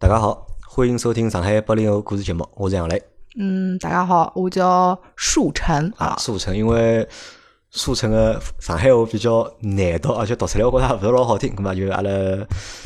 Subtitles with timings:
[0.00, 3.02] 大家好，欢迎收听上海八零后故事节目，我是杨磊。
[3.36, 6.14] 嗯，大家好，我叫树成啊。
[6.20, 7.06] 树成，因为
[7.72, 12.10] 树成的上海话比较难读，而且读出来我觉着勿是老好听，咁嘛就阿拉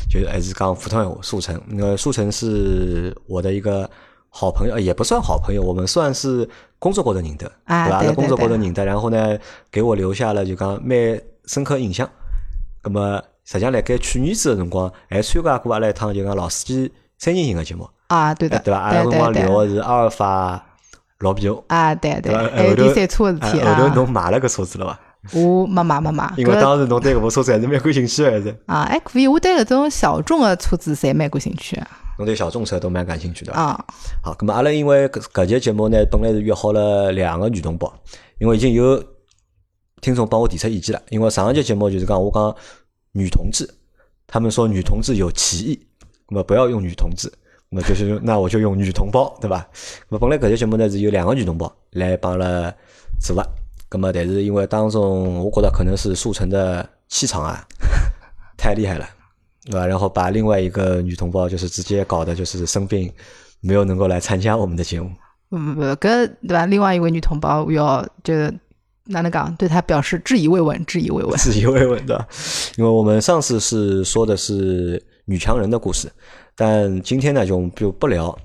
[0.09, 1.21] 就还是讲普通话。
[1.21, 3.87] 树成，那个树成是我的一个
[4.29, 6.49] 好朋友，也不算好朋友，我们算是
[6.79, 7.97] 工作过的认得，对吧？
[7.97, 9.37] 阿拉工作过的认得，然后呢，
[9.69, 12.09] 给我留下了就讲蛮深刻印象。
[12.81, 16.91] 咁么，实际上辣盖去年子的辰光，还参加过阿拉一趟就讲老司机
[17.23, 18.81] 三人行个节目啊，对的，对吧？
[18.81, 20.61] 阿拉辰光聊的是阿尔法
[21.19, 23.75] 老皮欧啊，对对，还有第三车的事体啊。
[23.75, 25.39] 后头侬买了个车子了伐？
[25.39, 29.25] 我没买没买，因为当时侬对搿部车子还是蛮感兴趣的，还是啊，还可以。
[29.25, 31.87] 我对搿种小众的车子侪蛮感兴趣啊。
[32.17, 33.81] 侬对小众车都蛮感兴趣的啊。
[34.21, 37.93] 好，咁么阿拉因为搿搿节节目呢，本来是约好了两个女同胞，
[38.37, 39.01] 因为已经有
[40.01, 42.53] 听众帮我提出意见了，因为上一节节目就是讲我讲。
[43.15, 43.71] 女同志，
[44.25, 45.87] 他们说女同志有歧义，
[46.29, 47.31] 那么不要用女同志，
[47.69, 49.67] 那么就是那我就用女同胞，对吧？
[50.09, 52.73] 那么本来搿节节目呢是有两个女同胞来帮了
[53.21, 53.45] 做啊，
[53.91, 57.65] 那么但是因为当中我觉得可能是速成的气场啊
[58.57, 59.07] 太厉害了，
[59.65, 59.85] 对吧？
[59.85, 63.11] 然后把另外一个女同胞就是直接搞的就是生病，
[63.61, 65.11] 没有能够来参加我们的节目。
[65.49, 66.65] 不不不，搿对吧？
[66.65, 68.33] 另外一位女同胞要就。
[69.07, 69.53] 哪能讲？
[69.57, 72.25] 对她表示质疑慰问，质疑慰问，质疑未闻 的。
[72.77, 76.11] 因为我们上次是说的是女强人的故事，
[76.55, 78.37] 但今天呢就就不聊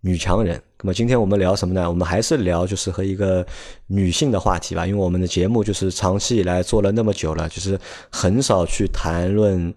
[0.00, 0.60] 女强人。
[0.82, 1.88] 那么今天我们聊什么呢？
[1.88, 3.44] 我们还是聊就是和一个
[3.86, 4.86] 女性的话题吧。
[4.86, 7.78] 因为我们的节目就是长期以来做了那么久了，就是
[8.10, 9.74] 很少去谈论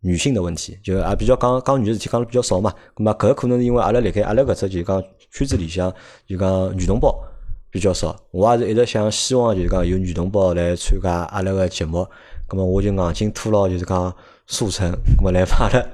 [0.00, 2.72] 女性的问题，就啊比较讲讲女事体讲的比较少嘛。
[2.96, 5.92] 那么搿可能是因为阿拉辣盖阿拉搿只就讲圈子里向
[6.26, 7.14] 就讲女同胞。
[7.70, 11.98] 比较少，我也是一直想希望就是讲有女同胞来参加阿拉个节目，
[12.48, 14.10] 咁么我就硬劲拖牢就是讲
[14.48, 15.86] 速成，咁么来帮阿拉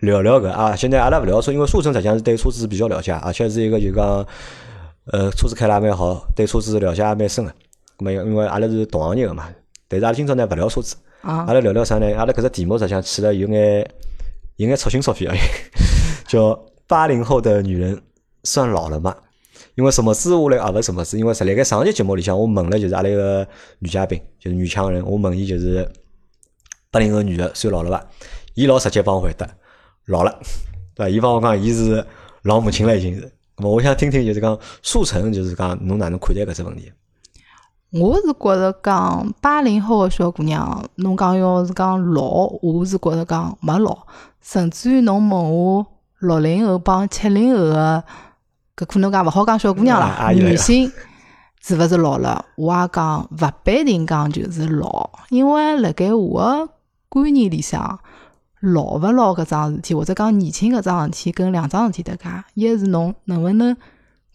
[0.00, 0.74] 聊聊个啊。
[0.74, 4.26] 现在阿拉勿聊车，因为速成实际上是对车子比较了解，而且是一个就讲
[5.12, 7.50] 呃车子开了也蛮好，对车子了解也蛮深个。
[7.98, 9.48] 咁么因为阿拉是同行业个嘛，
[9.88, 12.06] 但是阿拉今朝呢勿聊车子，阿拉聊聊啥呢？
[12.16, 13.90] 阿拉搿只题目实际上起了有眼
[14.56, 15.38] 有眼戳心戳肺而已，
[16.28, 18.00] 叫八零后的女人
[18.44, 19.12] 算老了吗？
[19.74, 20.70] 因为什么事我来啊？
[20.70, 21.18] 勿什么事？
[21.18, 23.46] 因为实辣盖上一节节目里向，我问了就是阿拉个
[23.80, 25.86] 女嘉宾，就是女强人，我问伊就是
[26.96, 28.06] 八零后女的算老了伐？
[28.54, 29.46] 伊老直接帮我回答，
[30.06, 30.34] 老了，
[30.94, 31.08] 对伐？
[31.10, 32.02] 伊帮我讲，伊是
[32.44, 33.30] 老母亲了，已经是。
[33.58, 36.90] 么我想听听就是讲速成，就是讲侬哪能看待搿只问题？
[37.90, 43.98] 我是觉着讲八零后个小姑娘，侬讲要是讲老，我是觉着讲没老，
[44.40, 45.86] 甚至于侬问我
[46.20, 48.02] 六零后帮七零后个。
[48.74, 50.90] 搿可能讲勿好讲小姑娘啦，女性
[51.62, 52.42] 是勿是老了？
[52.56, 56.68] 我也讲勿必定讲就是老，因为辣盖我个
[57.08, 57.98] 观念里向，
[58.60, 63.76] 老勿老搿桩事体，或者讲年轻搿桩事体，跟两桩事体搭界，一是侬能勿能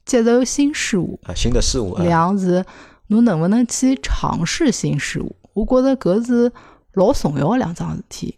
[0.06, 2.66] 接受新事物啊，新的事物；两是
[3.08, 5.36] 侬能勿能去尝试新事物。
[5.54, 6.52] 我觉着搿是
[6.94, 8.38] 老重要个两桩事体。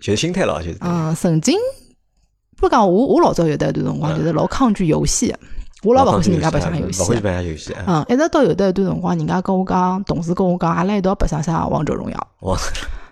[0.00, 1.58] 就是心态咯，就是嗯，曾经。
[2.56, 5.34] 不讲我，我老早有得一段辰光，就是老抗拒游戏，
[5.82, 7.74] 我老勿欢喜人家白相游戏，勿欢喜白相游戏。
[7.86, 12.28] 嗯，一直到有得一段辰光，人家跟我讲，同事跟我讲，阿拉一道白相相王者荣耀。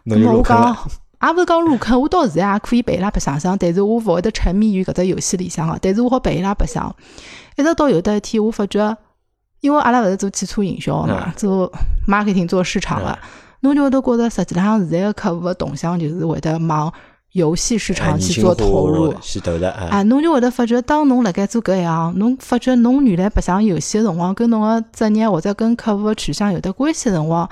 [0.04, 0.76] 哇，那么我讲，
[1.22, 5.78] 也勿是讲入坑，我到现在也可以陪伊拉白相相，但是我勿会得沉迷于搿只游戏里向个。
[5.80, 6.94] 但是我好陪伊拉白相，
[7.56, 8.96] 一直到有得一天，我发觉，
[9.60, 11.70] 因为阿拉勿是做汽车营销嘛，做
[12.08, 13.18] marketing 做市场个，
[13.60, 16.92] 侬就会得觉着，实际上现在个客户个动向就是会得往。
[17.32, 19.14] 游戏市场去做投入，
[19.88, 27.48] 啊，侬就会得发觉，当侬辣盖做搿一行，侬发觉侬原来白相游戏个辰光，跟侬个职业或者跟客户个取向有得关系个辰光，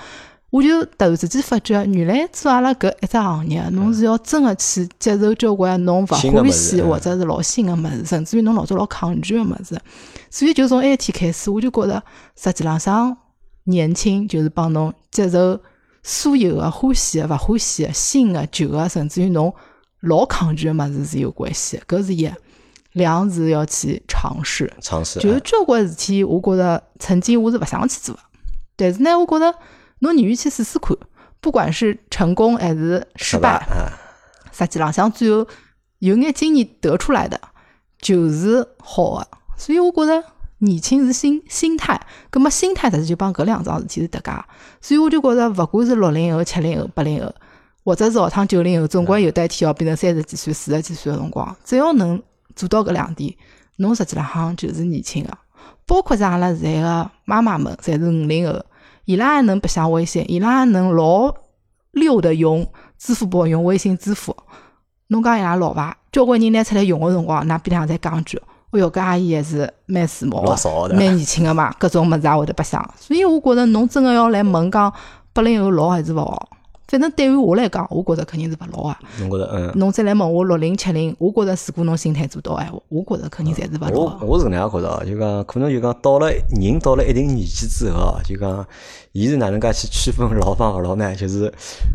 [0.50, 9.80] 我就突然之间发觉，原来做阿拉搿一只行业，侬是要真个去接受交关侬勿欢喜或者是老新个物事，甚至于侬老早老抗拒个物事。
[10.28, 12.02] 所以就从埃天开始，我就觉着
[12.36, 13.16] 实际浪向
[13.64, 15.60] 年轻就是帮侬接受
[16.02, 19.54] 所有个欢喜个、勿欢喜个、新个、旧个，甚至于侬。
[20.00, 22.26] 老抗拒个物事是有关系，搿是一，
[22.92, 28.18] 两是要去尝试，尝试，就是交关事体，我觉着曾经我是勿想去做，
[28.76, 29.54] 但是呢，我觉着
[30.00, 30.96] 侬愿意去试试看，
[31.40, 33.64] 不管是成功还是失败，
[34.52, 35.46] 实际浪向最后
[36.00, 37.40] 有眼经验得出来的
[37.98, 40.22] 就是好的，所以我觉着
[40.58, 42.00] 年轻是心心态，
[42.30, 44.44] 葛么心态实际就帮搿两桩事体是搭界，
[44.80, 47.32] 所以我就觉着勿管是六零后、七零后、八零后。
[47.82, 52.22] 或者是下趟九零后，总归有得一天要变成三十几岁、四十几岁的辰光，只要能
[52.54, 53.34] 做到搿两点，
[53.76, 55.30] 侬实际浪向就是年轻个。
[55.86, 58.62] 包括像阿拉现在个妈妈们，侪是五零后，
[59.04, 61.34] 伊拉还能白相微信，伊拉还能老
[61.92, 62.66] 溜的用
[62.98, 64.36] 支付宝、用微信支付。
[65.08, 65.96] 侬讲伊拉老伐？
[66.12, 68.36] 交关人拿出来用个辰光，㑚边浪再讲句，
[68.70, 72.94] 哎哟，搿阿姨还是蛮时髦蛮年轻个嘛，搿种物事也会得白相。
[72.98, 74.92] 所以我觉着侬真个要来问讲
[75.32, 76.49] 八零后老还是勿好，
[76.90, 78.98] 反正对于我来讲，我觉着肯定是勿老啊。
[79.20, 79.70] 侬觉着嗯？
[79.76, 84.26] 侬再来问我六零七零，我觉着如果侬心态做到闲话，我觉着肯定侪是勿老个。
[84.26, 88.66] 我我是搿能样觉着哦，就讲可能就讲到了人到了一定年纪之后哦，就讲
[89.12, 91.14] 伊是哪能介去区分老帮勿老呢？
[91.14, 91.48] 就是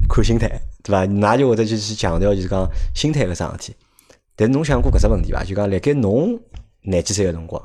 [0.07, 0.47] 看心态，
[0.81, 1.05] 对伐？
[1.05, 2.65] 㑚就会得去去强调就是讲
[2.95, 3.75] 心态搿桩事体。
[4.37, 5.43] 但是侬想过搿只问题伐？
[5.43, 6.39] 就讲辣盖侬
[6.83, 7.61] 廿几岁个辰光，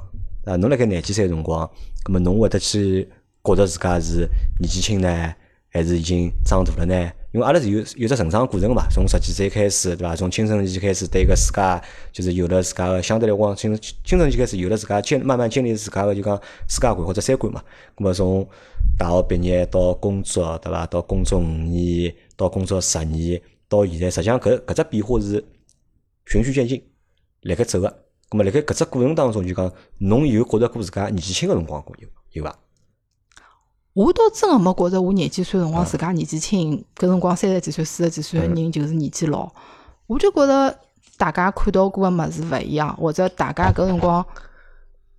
[0.46, 1.70] 啊，侬辣盖廿几岁个辰光，
[2.02, 3.08] 葛末侬会得去
[3.44, 4.28] 觉着自家是
[4.58, 5.32] 年纪轻呢，
[5.68, 7.12] 还是已经长大了呢？
[7.32, 10.16] 因为阿拉是有有只成长过程个嘛，从十几岁开始，对伐？
[10.16, 11.80] 从青春期开始，对搿自家
[12.10, 16.36] 就是有了自家个相对来讲，青青春期开始有了自家建慢慢建立自家个就讲
[16.68, 17.62] 世界观或者三观嘛。
[17.96, 18.48] 咁么从
[18.98, 20.84] 大学毕业到工作，对伐？
[20.86, 25.44] 到工作五年，到工作十年，到现在，实际上搿搿只变化是
[26.26, 26.82] 循序渐进，
[27.42, 27.88] 辣盖走个。
[28.28, 32.58] 咁么辣盖搿只过程当中，就讲侬有觉着过自家年纪轻个辰光过有有伐？
[33.92, 39.50] 我倒真个没觉着我廿几岁辰光自家年纪轻，搿辰光三十几岁、四十几岁个人就是年纪老。
[40.06, 40.78] 我就觉着
[41.16, 44.24] 大家看到过个物事勿一样，或者大家搿辰光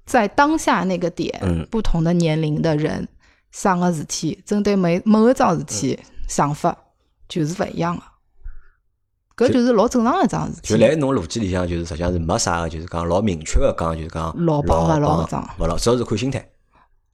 [0.05, 3.07] 在当下那个点，嗯不同的年龄的人
[3.51, 6.75] 想个事体，针对每某一桩事体想法
[7.27, 8.03] 就是勿一样个。
[9.45, 10.69] 搿就是老正常个一桩事体。
[10.69, 16.47] 就辣侬逻辑里向，就是实际上是没啥个，就是讲老明确个讲，就是讲老帮勿老搿帮勿老，主要是看心态。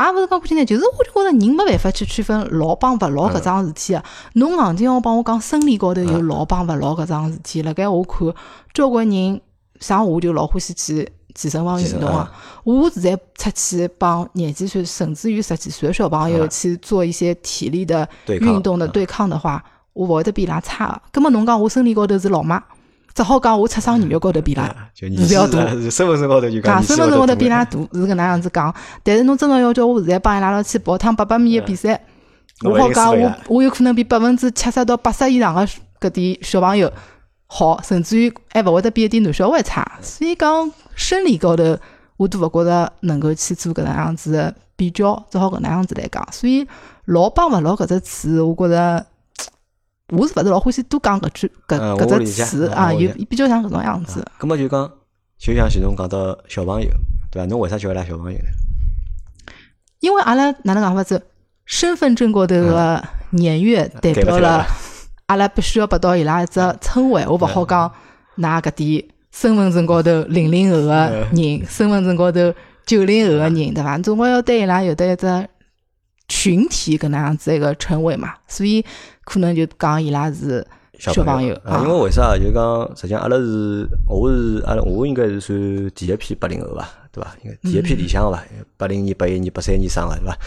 [0.06, 4.04] 也勿是讲不现在，就是我就觉着人没办法去区分老帮勿老搿桩事体个。
[4.34, 8.32] 侬硬劲要帮我讲生理高头有老帮勿老搿桩事体，辣盖我看，
[8.74, 9.42] 交关人
[9.80, 12.32] 像我就老欢喜去健身房运动啊。
[12.64, 21.02] 我现在出去帮廿几岁甚至于十几岁的小朋友去做一些体力的运动的对抗的话，我勿会得比伊拉差个。
[21.14, 22.64] 葛末侬讲我生理高头是老妈，
[23.18, 25.58] 只好讲我出生年月高头比伊拉啊就年纪是要大。
[25.62, 28.72] 呃身份证高头就讲身份证高头比伊大拉大，是搿能样子讲。
[29.02, 32.00] 但是侬真个要叫我现在帮伊拉拉去跑趟八百米个比赛，
[32.64, 35.68] 我好讲我我有可能比百分之七十到八十以上个
[36.00, 36.94] 搿点小朋友
[37.48, 39.98] 好，甚至于还勿会得比一点男小孩差。
[40.00, 41.76] 所以讲生理高头，
[42.18, 46.24] 我都勿觉着能够去做搿能样子的比较，只好搿能样子来讲。
[46.32, 46.68] 所以
[47.06, 49.04] 老帮勿老搿只词，我觉着。
[50.14, 52.94] 我是勿是老欢喜多讲搿句搿搿只词嗯啊？
[52.94, 54.26] 有比较像搿种样子。
[54.40, 54.90] 咁么就讲，
[55.38, 56.90] 就像前侬讲到小朋友，
[57.30, 57.46] 对伐？
[57.48, 58.46] 侬为啥叫伊拉小朋友呢？
[60.00, 61.22] 因为阿拉哪能讲法子，
[61.66, 64.66] 身份证高头个年月代表了
[65.26, 67.92] 阿拉必须要拨到伊拉一只称谓，我勿好讲
[68.38, 72.54] 㑚搿点身份证高头零零后个人，身份证高头
[72.86, 73.98] 九零后个人，对伐？
[73.98, 75.50] 总归要对伊拉有得一只
[76.30, 78.86] 群体搿能样子一个称谓嘛，所以
[79.28, 80.66] 可能就讲伊拉是
[80.98, 82.38] 小朋友啊，因为为啥？
[82.38, 87.36] 就讲实际上阿拉是，我是阿拉我应该是算第一批八零后吧，对伐？
[87.44, 88.42] 应该第一批里向伐，
[88.78, 90.38] 八零年、八一年、八三年生个，对伐？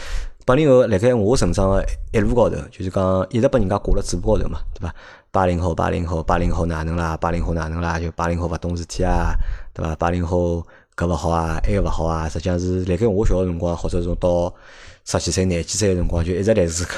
[0.47, 4.95] 八零后辣盖我成长个一路高头，就是讲一直拨人家挂辣嘴巴高头嘛，对伐？
[5.31, 7.19] 八零后，八零后，八零后哪能啦？
[7.19, 8.01] 八零后哪能啦？
[8.01, 9.35] 就八零后勿懂事体啊，
[9.75, 9.95] 对伐？
[9.97, 10.67] 八零后
[10.97, 14.53] 搿勿好啊，埃个勿好啊，实际上是辣盖我小个辰光，或者从到
[15.05, 16.97] 十几岁、廿几岁个辰光，就一直来是搿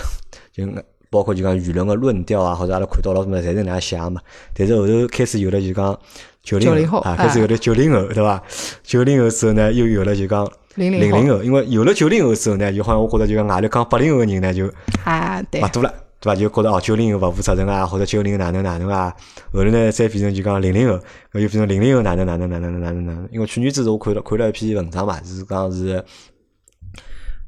[0.52, 0.64] 就
[1.12, 4.18] 包括就讲舆论个论调啊，或者阿拉看到老多物事，侪是能样想嘛。
[4.54, 5.98] 但是后头开始有了就讲
[6.42, 8.42] 九零后啊，开始有了九零后，对伐？
[8.82, 14.66] 九零后之后呢，又有了就讲零零后零零后，因为有了九零后之后呢，就好像我觉着就讲外头讲八零后个人呢就
[15.04, 16.34] 啊，对勿，多了，对伐？
[16.34, 19.14] 就觉着哦，九零后勿负责任啊，或者九零后哪能哪能啊。
[19.52, 20.94] 后头呢，再变成就讲零零后，
[21.34, 23.28] 又变成零零后哪能哪能哪能哪能哪能。
[23.31, 26.02] 因为去年子我看了看了一篇文章嘛，是讲是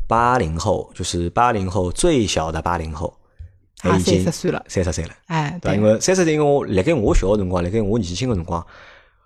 [0.06, 3.23] 八零后，就是八零后最小的八零后，啊
[3.98, 5.10] 已经30岁了三十岁了。
[5.26, 5.76] 哎，对伐？
[5.76, 8.64] 因为三十岁，因为我辣盖我小个辰光，辣盖我年纪轻个辰光，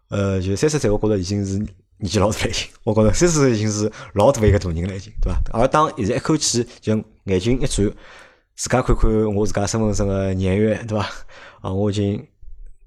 [0.08, 2.66] 呃，就三十岁，我觉着已经是年纪老大了，已经。
[2.84, 5.38] 我觉着三十岁已经是老大一个大人了，已经，对伐？
[5.52, 7.90] 而当现在一口气就眼睛一转，
[8.56, 11.06] 自家看看我自家身份证个年月，对伐？
[11.60, 12.26] 啊，我已经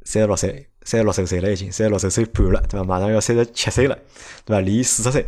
[0.03, 2.83] 三十六岁，三十六周岁了，已经三十六周岁半了，对伐？
[2.83, 3.97] 马上要三十七岁了，
[4.45, 4.61] 对伐？
[4.61, 5.25] 离四十岁，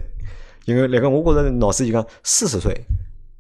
[0.65, 2.73] 因为辣盖我觉着脑子就讲四十岁，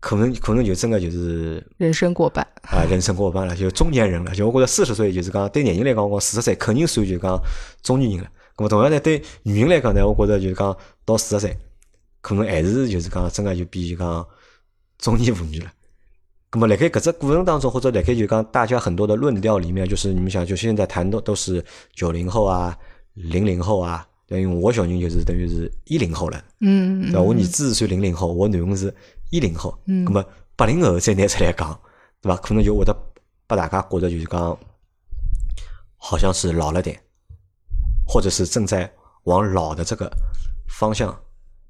[0.03, 2.45] 可能可能就真个就是人生过半。
[2.63, 4.35] 啊，人生过半了，就中年人了。
[4.35, 7.41] 就我觉着四十岁就是讲对男人来讲，我四十岁肯定算就讲
[7.81, 8.29] 中年人了。
[8.57, 11.57] 咁么同样呢，对女人来讲呢，我觉着就是讲到四十岁，
[12.19, 14.27] 可能还是就是讲真个就比就讲
[14.97, 15.71] 中年妇女了。
[16.51, 21.63] 咁么辣盖搿只过程当中，或者辣盖就讲大家很多的论调里面，就是你们想，就现在谈的都是
[21.95, 22.77] 九零后啊、
[23.13, 26.43] 零零后啊，等于我小人就是等于是一零后了。
[26.59, 27.21] 嗯，对伐？
[27.21, 28.93] 我儿子是算零零后，我囡恩是
[29.33, 30.23] 一零后，嗯那么
[30.55, 31.79] 八零后再拿出来讲，
[32.21, 32.37] 对伐？
[32.39, 32.95] 可能就会得
[33.47, 34.55] 把大家觉得就是讲，
[35.97, 37.01] 好像是老了点，
[38.05, 38.87] 或者是正在
[39.23, 40.07] 往老的这个
[40.67, 41.19] 方向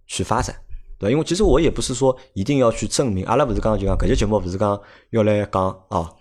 [0.07, 0.53] 去发展，
[0.99, 1.11] 对吧？
[1.11, 4.77] 因为其实我也不是说一定要去证明，阿拉不是刚刚就讲搿些节目不是讲
[5.11, 6.13] 要来讲哦，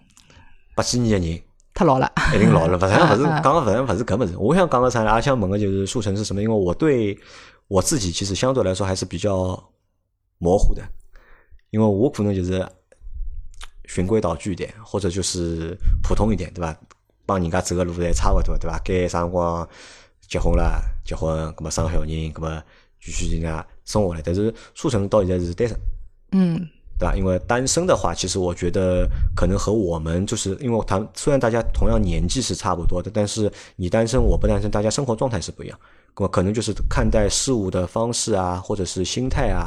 [0.76, 1.42] 八几年的人
[1.74, 4.36] 太老了，一定老了，勿然勿是啊啊讲个勿然勿是搿么子。
[4.38, 5.12] 我想讲个啥呢？
[5.16, 6.40] 也想问个就是速成是什么？
[6.40, 7.18] 因为我对
[7.66, 9.60] 我自己其实相对来说还是比较
[10.38, 10.82] 模糊的，
[11.72, 12.64] 因为我可能就是
[13.86, 16.78] 循规蹈矩一点，或者就是普通一点，对吧？
[17.24, 18.80] 帮人家走个路侪差勿多，对吧？
[18.84, 19.66] 该啥辰光
[20.28, 22.62] 结婚了，结婚，葛么生小人，葛么
[23.00, 24.20] 继续人家生活了。
[24.22, 25.76] 但是苏成到现在是单身。
[26.32, 27.16] 嗯对吧？
[27.16, 35.78] 因为单身的话，其实我觉得可能和我们就是因为他虽然大家同样年纪是差不多的，但是你单身我不单身，大家生活状态是不一样，
[36.16, 39.66] 那么可能就是看待事物的方式啊，或者是心态啊，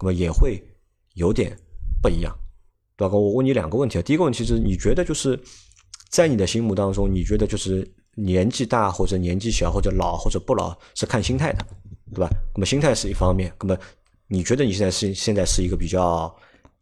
[0.00, 0.62] 那么也会
[1.18, 1.54] 有点
[2.00, 2.32] 不一样，
[2.96, 3.14] 对吧？
[3.14, 5.38] 我问你两个问题啊，第一个问题是你觉得就是
[6.10, 11.66] 在你的心目当中，你觉得就是年纪大或者年纪小或者老或者不老是看心态的，
[12.14, 12.30] 对吧？
[12.54, 13.78] 那么心态是一方面，那么
[14.28, 16.34] 你觉得你现在是现在是一个比较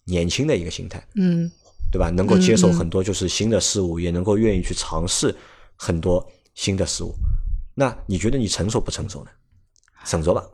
[0.05, 1.51] 年轻的一个心态，嗯，
[1.91, 2.11] 对吧？
[2.11, 5.35] 能够接受很多就是新的事物，也能够愿意去尝试
[5.77, 6.25] 很多
[6.55, 7.15] 新的事物。
[7.75, 9.31] 那你觉得你成熟不成熟呢？
[10.05, 10.45] 成熟吧，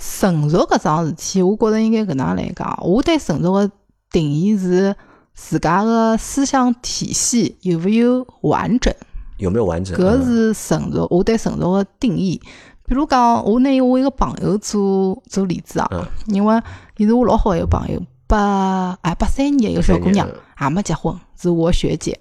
[0.00, 3.70] 成熟搿桩事体，我觉着应该搿能来讲，我对成熟个
[4.10, 4.96] 定义是
[5.34, 8.90] 自家个思想体系有没有完整，
[9.36, 9.94] 有没有完整？
[9.98, 11.06] 搿嗯是成熟。
[11.10, 12.40] 我对成熟个定义。
[12.86, 16.60] 比如讲，我拿我一个朋友做做例子啊，嗯因为
[16.96, 22.18] 伊是我老好一个朋友，八哎八三年一个小姑娘83年，也没结婚，是我学姐，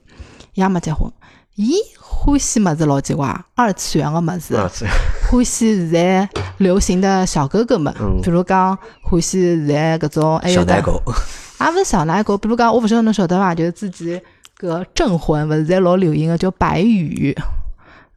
[0.54, 1.12] 伊也没结婚。
[1.56, 4.54] 伊欢喜物事老奇怪，二次元个物事，
[5.30, 11.04] 欢喜现在流行的小哥哥们，嗯比如讲欢喜现在搿种，还有的小奶狗，
[11.62, 13.54] 也勿是小奶狗，比如讲我勿晓得侬晓得伐？
[13.54, 14.20] 就是之前
[14.60, 17.32] 搿镇魂勿是现在老流行个叫白羽，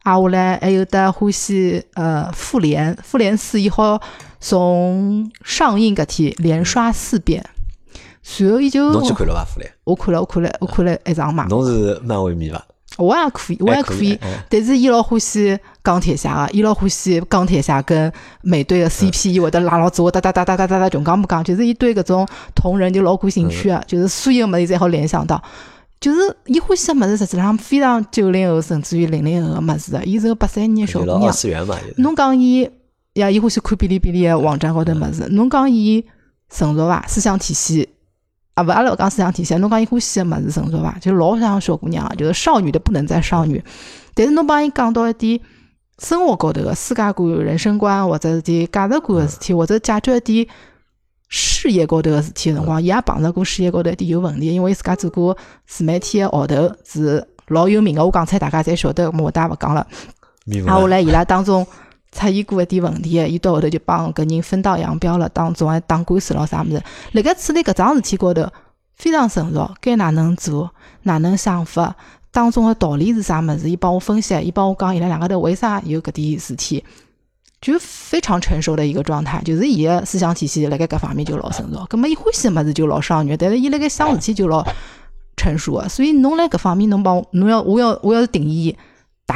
[0.01, 4.01] 啊，下来还有得欢喜呃复联，复联四以后
[4.39, 7.45] 从上映搿天连刷四遍，
[8.23, 9.45] 随后伊就侬去看了伐？
[9.45, 12.59] 复联，我看了我看了我看了一场嘛，侬是漫威迷伐？
[12.97, 25.41] 我也可以我也可以，嗯但是伊老欢喜钢铁侠个，伊老欢喜钢铁侠跟美队个 CP，伊会得拉牢子，我哒哒哒哒哒哒哒，穷讲不讲，就是伊对搿种同人就老感兴趣个，就是所有物事侪好联想到，
[25.99, 31.33] 就是伊欢喜个物事实际上非常九零后甚至于零零后个物事的，伊是个八三年小姑娘，
[31.97, 32.69] 侬讲伊
[33.13, 36.05] 呀，伊欢喜看哔哩哔哩个网站高头物事，侬讲伊
[36.49, 37.03] 成熟伐？
[37.07, 37.89] 思想体系
[38.53, 40.95] 啊，勿阿拉勿讲思想体系，侬讲伊欢喜个物事成熟伐？
[40.99, 43.63] 就老像小姑娘个，就是少女的不能再少女。
[44.13, 45.39] 但是侬帮伊讲到一点
[45.97, 50.47] 生活高头个世界观、人生观或者是点价值观个事体，或者解决一点
[51.29, 58.05] 事业高头个事体个辰光，伊也碰着过事业高头一点有问题，因为伊自家做过自媒体个号头，是老有名个。
[58.05, 59.87] 我讲出来大家侪晓得，咁我大也勿讲了。
[60.67, 61.65] 啊，后了来伊拉当中
[62.13, 66.81] 出现过一点问题，伊到后头就帮搿人分道扬镳了，当中还打官司咯啥物事。
[67.13, 68.47] 辣盖处理搿桩事体高头
[68.95, 70.71] 非常成熟，该哪能做，
[71.03, 71.95] 哪能想法，
[72.31, 76.83] 当中的道理是啥物事，伊帮我分析，伊帮我讲伊拉两个头为啥有搿点事体。
[77.61, 81.85] 就非常成熟的一个状态，就是伊个思想体系辣盖搿方面就老成熟。
[81.89, 84.61] 葛末伊欢喜个物事就老少女，但是伊辣盖想事体就老
[85.37, 85.87] 成熟个。
[85.87, 88.77] 所以侬辣搿方面，侬帮，侬要我要我要是定义，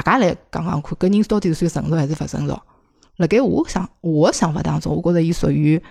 [0.04, 2.60] 大家来讲讲看，搿人到底是算成熟还是勿成熟？
[3.18, 5.82] 辣盖我想我想法当中，我觉着伊属于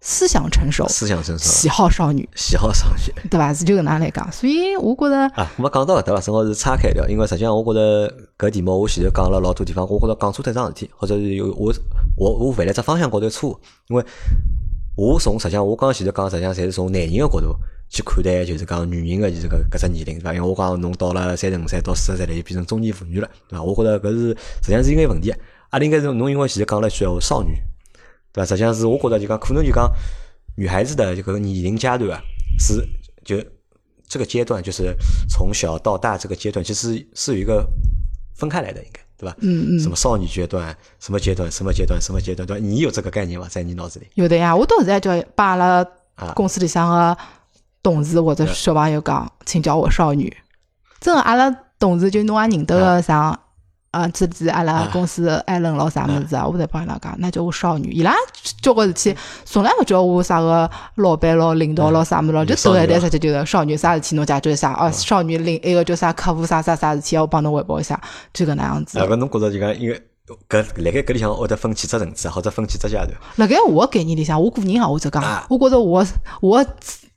[0.00, 3.28] 思想成熟、思想成熟，喜好少女，喜好少女。
[3.30, 3.54] 对伐？
[3.54, 11.72] 是就搿能来讲，所以我觉着啊，我们讲到搿搭了，正好是岔开掉，因为实际上我觉着搿题目我前头讲了老多地方，我觉着讲错脱一桩事体，或者是有我
[12.16, 14.04] 我我犯了只方向高头错误，因为
[14.96, 17.54] 我从实际上我刚刚前头讲，实际上侪是从男人个角度
[17.92, 20.32] 去看待，就是讲女人个就是搿搿只年龄，对伐？
[20.32, 23.62] 因为我讲侬到了三十五岁到四十岁了，就变成中年妇女了，对伐？
[23.62, 24.28] 我觉着搿是
[24.62, 27.54] 实际上是应该问题的，阿拉应该是侬因为前头讲了一句闲话少女，
[28.32, 28.46] 对伐？
[28.46, 29.86] 实际上是我觉着就讲可能就讲
[30.56, 32.22] 女孩子的这个年龄阶段啊，
[32.58, 32.82] 是
[33.24, 33.36] 就
[34.08, 34.94] 这个阶段，就是
[35.28, 37.62] 从小到大这个阶段，其实是有一个
[38.34, 39.36] 分开来的，应该对伐？
[39.42, 42.66] 嗯嗯，什么少女阶段，什么阶段，什么阶段，什么阶段，对吧？
[42.66, 43.46] 你有这个概念伐？
[43.48, 44.06] 在你脑子里？
[44.14, 47.18] 有的呀，我到现在就把阿拉啊公司里向个
[47.82, 50.34] 同事或者小朋友讲，请叫我少女。
[51.00, 53.36] 真个，阿拉同事就侬也认得个像
[53.90, 57.90] 啊，之前阿拉啊公司的艾伦咯啥物事啊，我侪帮伊拉讲，那叫我少女。
[57.92, 58.14] 伊拉
[58.62, 68.00] 交关事体从来勿叫我啥个老板咯、领导咯啥物事咯，就头一代直接就是少女，啥事体侬解决一下哦，少女领一个叫啥客户啥啥啥事体，我帮侬汇报一下，
[68.32, 69.04] 就搿能样子啊，。
[69.04, 70.00] 搿侬觉着就讲，因为
[70.48, 73.10] 搿辣盖搿里向会得分几只层次，或者分几只阶段？
[73.36, 76.06] 辣盖我概念里向，我个人啊，我只讲啊，我觉着我
[76.40, 76.64] 我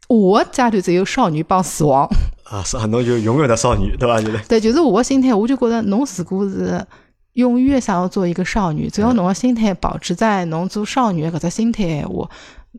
[0.07, 2.07] 我阶段只有少女帮死亡。
[2.43, 4.21] 啊，是啊，侬就永远的少女，对伐？
[4.21, 6.85] 就是 对，就是我的心态，我就觉得侬如果是
[7.33, 12.29] 永远想要做一个少女，只要侬的心态保持在侬做少女搿只心态闲话，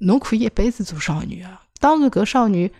[0.01, 1.61] 侬可以一辈子做少女啊。
[1.81, 2.71] 当然，搿少女，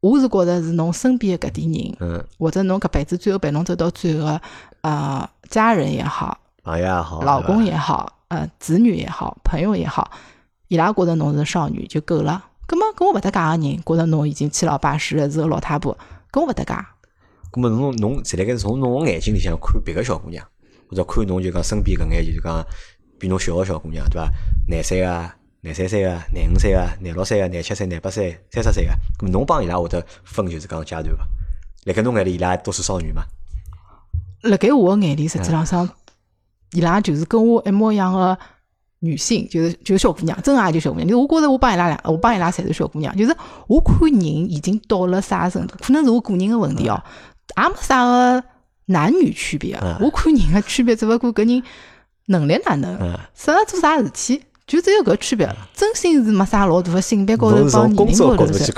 [0.00, 4.40] 我是觉着是侬身边的搿点人，嗯，或者侬搿辈子最后陪侬走到最后，
[4.80, 10.10] 呃，家人也好，朋友也好，老公也好，呃，子女也好，朋友也好，
[10.68, 12.42] 伊拉觉着侬是少女就够了。
[12.96, 15.96] 跟我勿搭界个人，觉着侬已经七老八十了，是个老太婆，
[16.30, 16.72] 跟我勿搭界。
[17.52, 20.42] 咁么侬侬侪辣盖从侬个眼睛里向看别个小姑娘，
[20.88, 22.64] 或者看侬就讲身边搿眼就是讲
[23.18, 24.32] 比侬小个小姑娘，对伐？
[24.66, 31.26] 廿三啊，廿三岁啊，廿五岁啊，廿六岁啊，廿七岁、廿八岁、三十岁啊，咁么侬帮伊拉会得分就是讲阶段伐？
[31.84, 33.24] 辣盖侬眼里，伊拉都是少女嘛？
[34.42, 35.88] 辣盖我个眼里，实际浪上，
[36.72, 38.38] 伊拉就是跟我一模一样个
[39.00, 41.06] 女性，就是就是小姑娘，真个也就小姑娘。
[41.08, 43.14] 就我觉着我帮伊拉两，我帮伊拉侪是小姑娘。
[43.16, 43.36] 就是
[43.66, 47.02] 我看人已经到了啥程度，可能是我个人的问题哦，
[47.56, 48.42] 也没啥个
[48.86, 49.96] 男女区别嗯。
[50.00, 51.62] 我看人的区别，只勿过搿人
[52.26, 55.56] 能力哪能，嗯，适合做啥事体，就只有搿区别了。
[55.74, 58.72] 真心是没啥老大个性别高头帮年龄高头是。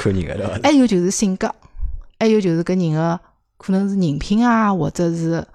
[0.63, 1.55] 还有就是性格，
[2.19, 3.19] 还有就是搿人个
[3.57, 5.47] 可能是人品啊，或者是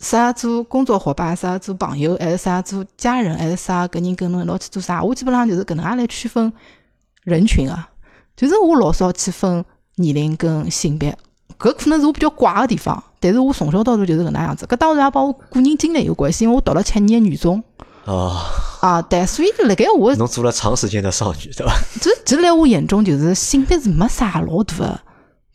[0.00, 5.02] 适合做工作伙伴，适合做朋友，还是适合做家人，还是适合搿人跟侬一道去做啥？
[5.02, 6.52] 我基本上就是搿能介来区分
[7.24, 7.88] 人群啊，
[8.36, 9.64] 就是我老少去分
[9.96, 11.16] 年龄跟性别，
[11.58, 13.02] 搿可能是我比较怪个地方。
[13.22, 17.62] 但是我从小到大就是搿能样子，搿当然也帮我个人经历有关系，因为我读了七年女中
[18.06, 18.34] 哦，
[18.80, 21.72] 啊，对，所以辣盖我侬做了长时间的少女对伐？
[22.00, 25.00] 这这辣我眼中就是性别是没啥老大的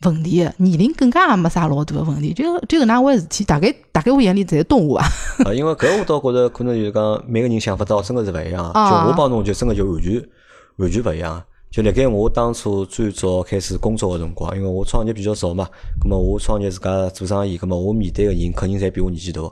[0.06, 2.32] 问题的，年龄更加也没啥老大个问题。
[2.32, 5.06] 就就搿能回事体，大概大概我眼里侪是动物啊。
[5.44, 8.70] 啊， 因为搿我倒觉着可能就是讲每个人想法倒真个是勿一样。
[8.70, 10.28] 啊就我帮侬就真个就完全
[10.76, 11.42] 完全勿一样。
[11.68, 15.68] 就辣盖我当初最早开始工作个辰光，因为我创业比较早嘛，
[16.00, 19.42] 葛么我创业自家做生意，葛么我面对个人肯定侪比我年纪大，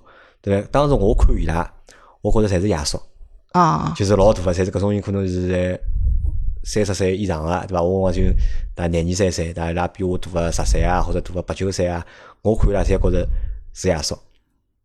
[0.41, 0.69] 对伐？
[0.71, 1.71] 当时我看伊拉，
[2.23, 2.99] 我觉着侪是爷叔，
[3.53, 5.79] 啊，就是老大个，侪是搿种人，可能是在
[6.65, 7.83] 三十岁以上个，对伐？
[7.83, 8.37] 我辰光就
[8.75, 9.71] 大廿二三岁，对伐？
[9.71, 12.05] 伊拉比我大个十岁啊，或者大个八九岁啊，
[12.43, 13.27] 我看伊拉侪觉着
[13.73, 14.19] 是爷叔，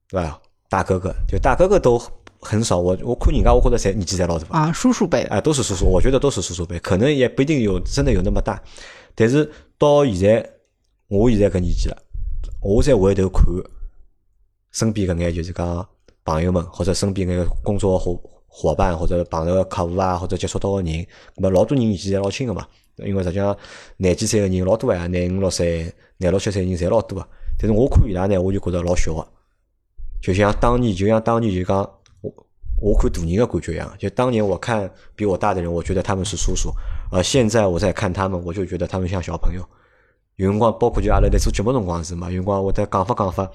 [0.09, 0.41] 对伐？
[0.69, 1.99] 大哥哥，就大哥哥都
[2.39, 8.61] 很少，我我看人家，我觉着侪年纪侪老大，啊，叔叔辈的哎，都是叔叔，我觉得都是叔叔辈，可能也不一定有真的有那么大，
[9.15, 10.49] 但是到现在，
[11.07, 11.97] 我现在搿年纪了，
[12.61, 13.43] 我再回头看
[14.71, 15.87] 身边搿眼就是讲
[16.23, 23.55] 朋友们，或者身边搿个工作伙伙伴，或者碰到个客户啊，或者接触到个人，咁老多人年纪侪老轻个嘛，因为实际上
[23.97, 29.25] 廿几岁个人老多呀，廿五六岁、廿六七岁人侪老多个，但是我看伊拉呢，我就觉着老小个，
[30.21, 31.77] 就像当年，就像当年就讲
[32.21, 32.33] 我
[32.81, 36.71] 我看大人的感觉一样，就当年我看比我大的人，我觉得他们是叔叔，
[37.12, 39.63] 而现在我在看他们，我就觉得他们像小朋友。
[40.35, 43.51] 有辰光，包括就阿拉在做节目辰光是嘛，有辰光会得讲法讲法，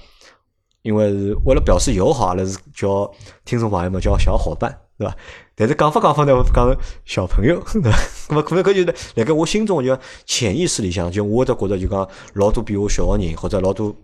[0.83, 3.11] 因为是为了表示友好，阿拉是叫
[3.47, 5.17] 听众朋友们叫小伙伴，对伐？
[5.55, 7.99] 但是讲法讲法呢，我讲小朋友， 对伐？
[8.29, 13.95] 那么可能搿就是辣盖我心中就潜意识里向，就我会得觉着就讲老多比我小个人，或者老多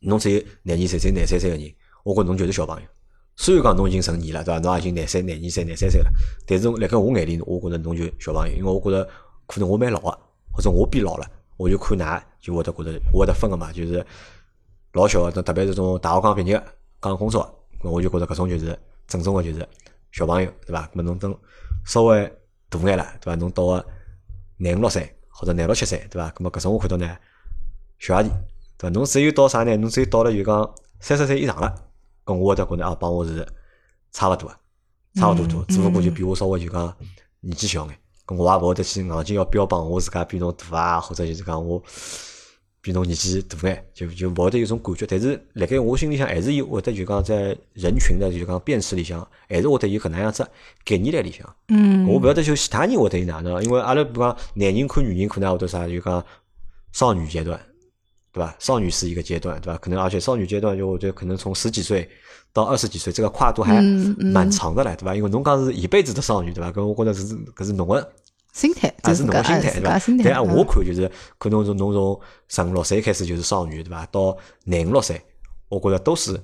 [0.00, 1.72] 侬只有廿二岁、才廿三岁个人，
[2.04, 2.82] 我觉侬就是小朋友。
[3.36, 4.60] 虽然讲侬已经成年了，对伐？
[4.60, 6.10] 侬也已经廿三、廿二岁、廿三岁了，
[6.46, 9.08] 但是辣盖我眼里，我觉着侬就小朋友，因为我觉着
[9.46, 10.18] 可能我蛮老个，
[10.52, 14.04] 或者我变老了，我就看㑚就会得觉着我会得分个嘛，就是
[14.92, 16.62] 老小个，特别是种大学刚毕业、
[16.98, 17.48] 刚工作，
[17.82, 19.66] 我就觉着搿种就是正宗个就是
[20.12, 20.86] 小朋友，对伐？
[20.92, 21.36] 咾么侬等
[21.84, 22.32] 稍微
[22.68, 23.34] 大眼了，对伐？
[23.36, 23.86] 侬到个
[24.56, 26.30] 廿五六岁或者廿六七岁，对伐？
[26.30, 27.16] 咾么搿种我看到呢，
[27.98, 28.28] 小阿弟，
[28.76, 28.90] 对伐？
[28.90, 29.76] 侬只有到啥呢？
[29.76, 31.74] 侬只有到了就讲三十岁以上了，
[32.24, 33.46] 搿我会得觉着啊，帮我是
[34.12, 34.56] 差勿多个，
[35.14, 36.96] 差勿多多，嗯只不过就比我稍微就讲
[37.40, 41.82] 年纪小眼，搿我也勿会得去硬劲要标榜我自家比侬大啊，或者就是讲我
[42.82, 45.06] 比侬年纪大眼，就就勿会得有种感觉。
[45.06, 50.42] 但是辣盖我心里向还是有会得就讲在人群的就讲辨识里向，还是会得有搿能样子
[50.82, 51.56] 概念辣里向。
[51.68, 56.24] 嗯，我勿晓得就其他人会得有哪能，因为阿拉比如讲男人看女人可能会得啥，就讲
[56.92, 57.60] 少女阶段，
[58.32, 58.56] 对伐？
[58.58, 59.78] 少女是一个阶段，对伐？
[59.78, 62.08] 可能而且少女阶段就我觉得可能从十几岁
[62.52, 63.82] 到二十几岁，这个跨度还
[64.32, 65.14] 蛮长的嘞，对伐？
[65.14, 66.72] 因为侬讲是一辈子的少女，对伐？
[66.72, 68.12] 搿我觉着是搿是侬个。
[68.52, 69.82] 心态，还就是侬个心态，对。
[70.24, 74.04] 但按我嗯看就是，可能从侬从十五六岁开始就是少女，对伐？
[74.06, 75.20] 到廿五六岁，
[75.68, 76.40] 我觉着都是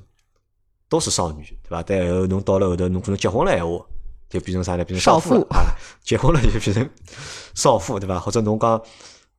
[0.88, 1.82] 都是少女，对伐？
[1.82, 3.84] 但后侬到了后头，侬可能结婚了闲话，
[4.28, 4.84] 就变成啥呢？
[4.84, 5.74] 变成少妇啊！
[6.02, 6.88] 结婚了就变成
[7.54, 8.18] 少妇，对伐？
[8.20, 8.80] 或者侬讲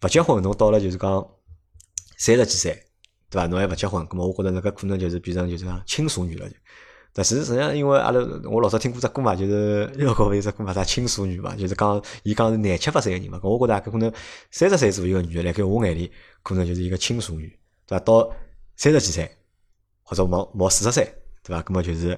[0.02, 1.28] 勿结婚，侬到了就是讲
[2.18, 2.72] 三十几岁，
[3.30, 3.48] 对伐？
[3.48, 6.56] 侬还勿结婚，咁么我觉着那个可能就是变成就是讲轻熟女了就。
[7.14, 14.12] 但是实际上，因为阿拉我老早听过只歌嘛，就是热狗有只歌嘛，啥轻熟女嘛，就是讲伊讲是廿七八岁个人嘛，我觉着可能
[14.52, 16.12] 三十岁左右个女的，辣盖我眼里
[16.44, 17.48] 可能就是一个轻熟女，
[17.88, 18.00] 对伐？
[18.04, 18.30] 到
[18.76, 19.30] 三十几岁
[20.04, 21.12] 或者毛毛四十岁，
[21.44, 21.62] 对伐？
[21.64, 22.18] 搿么就是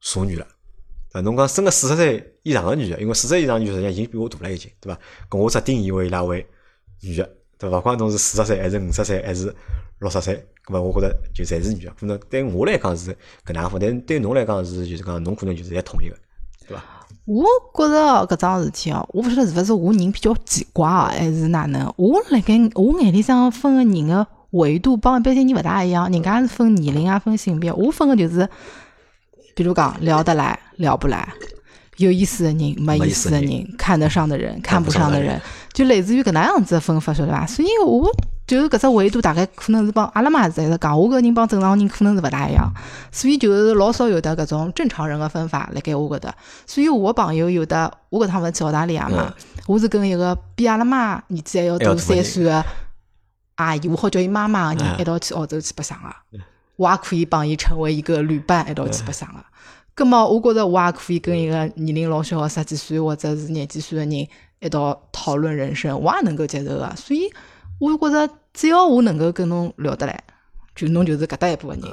[0.00, 0.46] 熟女了。
[1.12, 5.00] 啊，侬讲生个四十岁以上个女的，因为四十岁以上女实际上已经比我大了，已经，对伐？
[5.28, 6.44] 搿我只定义为伊拉为
[7.02, 7.78] 女的，对伐？
[7.78, 9.54] 勿管侬是四十岁还是五十岁还是
[10.00, 11.92] 六十岁，搿么我觉着就侪是女的。
[11.98, 13.12] 可能对我来讲是
[13.46, 16.16] 搿能样分，但对侬来讲是就是讲侬可能就是侪统一个，
[16.66, 16.82] 对伐？
[17.26, 21.92] 我觉着哦，搿桩事体哦，我勿晓得是勿是我人比较奇怪哦，还是哪能？
[21.96, 28.48] 我辣盖我眼里向分个人个维度帮一般性人勿大一样，人家是分年龄啊，分性别，我分个就是，
[29.54, 31.32] 比如讲聊得来，聊不来。
[31.98, 35.42] 有意思的人，没意思的人，看得上的人，看看不不上的人上的人，
[35.74, 37.46] 就类似于搿能样子的分法，晓得伐？
[37.46, 38.10] 所以我
[38.50, 42.68] 就是搿只维度，大概可能是帮阿拉妈是一直讲，我搿人帮正常人可能是勿大一样，
[43.12, 46.34] 所以就是老少有的搿种正常人的分法辣盖我搿搭。
[46.66, 49.32] 所以我朋友有的，我搿趟勿是去澳大利亚嘛，
[49.68, 52.64] 我是跟一个比阿拉妈年纪还要大三岁个
[53.54, 56.12] 阿姨，我好叫伊妈妈个嗯人一道去澳洲去白相个，
[56.74, 59.38] 我也可以帮伊成为一个旅伴一道去白相个。
[59.94, 66.92] 葛么，我觉着我也可以跟一个年龄老小个十几岁或者是廿几岁个人一道讨论人生，我也能够接受个。
[66.96, 67.30] 所以，
[67.78, 70.24] 我觉着只要我能够跟侬聊得来，
[70.74, 71.90] 就侬就是搿搭一部分人。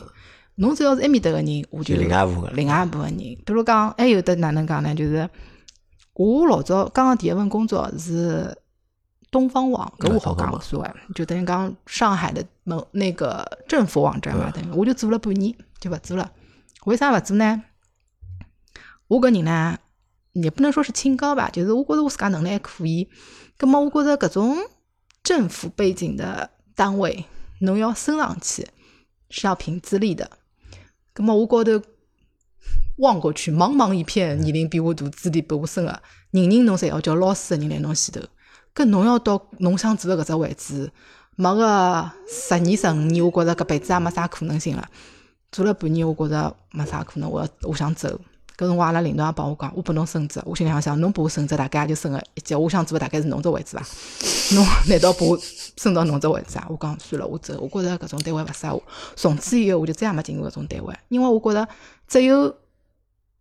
[0.55, 3.17] 侬只要是埃面搭个人，我就就另外一部分另外一部分人。
[3.17, 4.95] 比如讲，还有的哪能讲呢？
[4.95, 5.29] 就是
[6.13, 8.57] 我老早刚刚第一份工作是
[9.29, 16.31] 东方网，搿我好讲无所谓，就等于讲上海的某那个政府网站嘛，等于我就做了半年就勿做了。
[16.85, 17.61] 为啥勿做呢？
[19.07, 19.77] 我搿人呢，
[20.33, 23.07] 也不能说是清高吧，就是我觉着我自家能力还可以。
[23.57, 24.57] 葛么我觉着搿种
[25.27, 27.25] 政府背景的单位，
[27.59, 28.65] 侬要升上去
[29.29, 30.31] 是要凭资历的。
[31.11, 31.81] 葛么我高头
[32.99, 38.25] 望过去，茫茫一片，年龄比我大、资历比我深的，人人侬侪要叫老师的人来侬前头。
[38.73, 40.89] 搿侬要到侬想做个搿只位置，
[41.35, 44.89] 没个十年、十五年，我觉着搿辈子也没啥可能性了。
[45.51, 48.17] 做了半年，我觉着没啥可能，我要我想走。
[48.57, 53.85] 搿辰光阿拉领导也帮我讲，我拨侬升职，我心里想想，侬拨我升职，大概也就升个一级，我想做个大概是 侬只位置伐？
[54.55, 55.39] 侬难道拨我
[55.77, 56.65] 升到侬只位置啊？
[56.67, 58.83] 我讲算了，我走，我觉着搿种单位勿适合我。
[59.15, 61.67] 从此以后，我就再也没进过搿种单位，因为我觉着
[62.07, 62.55] 只有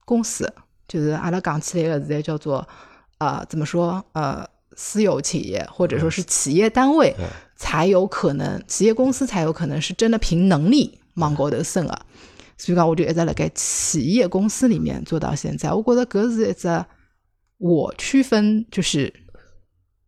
[0.05, 0.53] 公司，
[0.87, 2.69] 就是阿拉讲起来个现在叫做
[3.17, 7.17] 呃怎么说呃私有企业或者说是企业单位，
[7.57, 11.99] 才有可能企业公司才有可能是真的凭能力往高头升个。
[12.59, 15.73] 所以讲，我就一直辣盖企业公司里面做到现在。
[15.73, 16.85] 我觉得搿是一只
[17.59, 19.13] 我区分就是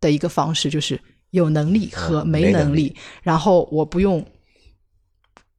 [0.01, 0.99] 的一个方式，就是
[1.31, 4.25] 有能力和嗯没没能能力，然后我不用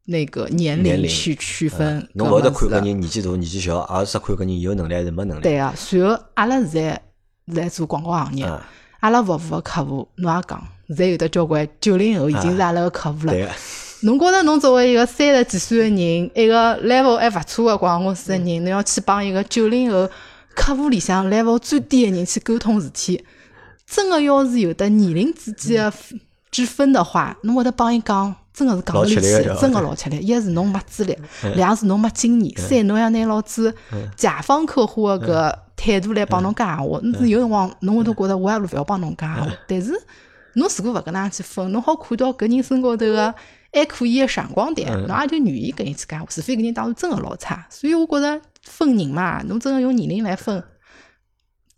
[0.06, 2.08] 那个年年龄龄去区分嗯。
[2.14, 5.42] 侬勿会得看搿人年纪大、年纪小，而是看搿人有能力还是没能力。
[5.42, 7.02] 对啊，随后阿拉现在
[7.48, 8.68] 是在做广告行业，啊，
[9.00, 13.34] 阿拉服务个客户，侬也讲，现在有的交关九零后已经是阿拉个客户了。
[14.02, 20.08] 侬觉着侬作为一个三十几岁的人，一个 level 还勿错的广告公司的人，侬要去帮一个九零后
[20.54, 23.22] 客户里向 level 最低的人去沟通事体，
[23.86, 25.96] 真个要是有的年龄之间个
[26.50, 29.20] 之分的话，侬会得帮伊讲，真个是讲勿离去
[29.60, 30.16] 真个老吃力。
[30.18, 31.16] 一是侬没资历，
[31.54, 33.74] 两是侬没经验，三侬要拿老子
[34.16, 39.92] 甲方客户个搿态度来帮侬讲闲话，侬是有辰光侬会得觉着我还勿要帮侬讲闲话，但是。
[40.54, 43.32] 侬如果勿搿能样去分，侬好看到搿人身高头个
[43.72, 47.66] 还可以个闪光点，侬也就愿意跟伊去讲话，除非搿人当时真个老差。
[47.70, 50.62] 所以我觉着分人嘛，侬真个用年龄来分，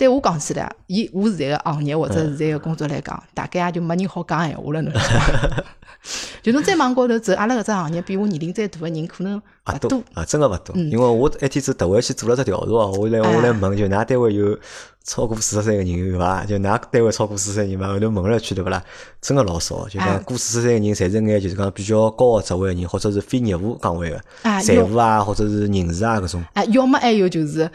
[0.03, 4.93] 对我讲起来，以我现在个行业或者现在个工作来讲，大概也就没人好讲闲话了，侬？
[6.43, 10.03] 就侬再往高头走，阿拉搿只行业比我年龄再大个人可能勿勿多。
[10.15, 10.75] 啊，真个勿多。
[10.75, 14.59] 嗯因为我一天子特回去做了只调查哦，我来我来哎问，就㑚单位有
[15.05, 16.45] 超过四十岁个人有伐？
[16.45, 17.87] 就㑚单位超过四十岁人伐？
[17.87, 18.83] 后头问了一圈对勿啦？
[19.21, 26.43] 真个老少，就哎讲过四十岁个人，侪是眼就是讲比较高个职位个人，或者是非业务岗位个，哎财务啊，或者是人事啊搿种。
[26.55, 27.71] 啊，要么还有就是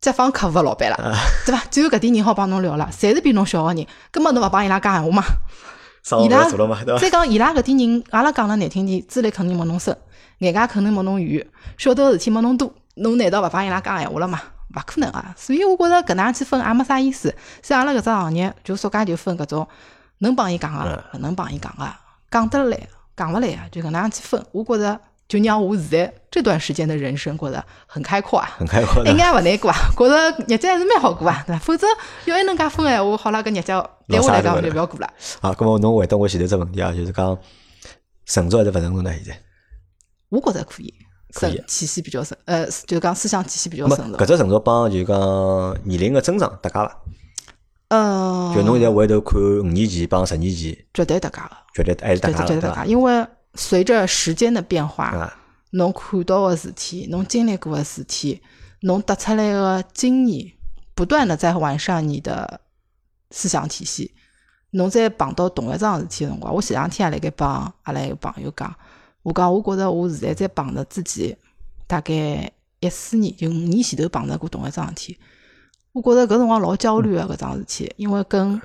[0.00, 0.96] 甲方客户个老板了，
[1.44, 1.62] 对伐？
[1.70, 5.24] 只有搿点人好帮侬聊了，侪是比侬小个人，根本侬勿帮伊拉讲闲话嘛。
[6.22, 6.48] 伊拉？
[6.98, 9.96] 再讲伊拉搿点人，阿拉讲了难听点，资历肯定没侬深，
[10.38, 11.44] 眼界肯定没侬远，
[11.76, 14.40] 晓得个事体没侬多，侬难道勿帮伊拉讲闲话了嘛？
[14.74, 15.34] 勿可能啊！
[15.36, 17.34] 所以我觉着搿能样去分也没啥意思。
[17.62, 19.66] 所以阿拉搿只行业就说介就分搿种
[20.18, 21.86] 能帮伊讲个，勿能帮伊讲个，
[22.30, 22.78] 讲得来，
[23.16, 24.42] 讲勿来啊，就搿能样去分。
[24.52, 28.48] 我觉着就让我现在这段时间的人生过得很开阔啊。
[28.56, 29.16] 很开阔的一。
[29.16, 31.58] 眼勿难过啊，觉着日子还是蛮好过啊，对伐？
[31.58, 31.86] 否则
[32.24, 35.08] 要还能介分闲话，好了，搿日子对我来讲就勿要过了。
[35.40, 37.38] 好，咁么侬回答我前头只问题啊，就是讲
[38.24, 39.12] 成熟还是勿成熟呢？
[39.12, 39.38] 现在，
[40.30, 40.94] 我觉着可以，
[41.34, 44.16] 可以深体系比较深，呃，就是讲思想体系比较成熟。
[44.16, 47.02] 搿只成熟帮就讲年龄个增长搭界伐？
[47.88, 52.84] 呃，就侬现在回头看五年前帮十年前，绝对搭界个，绝对还是搭界了，对伐绝对绝对搭？
[52.84, 55.38] 界，因为随着时间的变化，啊，
[55.70, 58.40] 侬看到的事体，侬经历过的事体，
[58.82, 60.52] 侬得出来的经验，
[60.94, 62.60] 不断的在完善你的
[63.30, 64.14] 思想体系。
[64.72, 68.74] 侬再碰到同一桩事体个辰光，我前两天也辣盖帮阿拉一个朋友讲，
[69.22, 71.34] 我讲我觉着我现在在碰着自己
[71.86, 75.18] 大概一四年，就五年前头碰着过同一桩事体。
[75.92, 78.60] 我觉着搿辰光老焦虑个搿桩事体，因为跟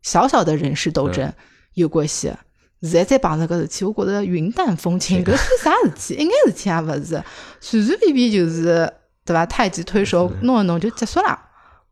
[0.00, 1.32] 小小的人事斗争
[1.74, 2.38] 有关系个。
[2.82, 6.14] 现在再碰着搿事体，我觉着云淡风轻，搿算啥事体？
[6.14, 7.22] 一眼事体也勿是，
[7.60, 8.92] 随随便便就是
[9.24, 9.46] 对伐？
[9.46, 11.38] 太极推手弄一弄就结束了。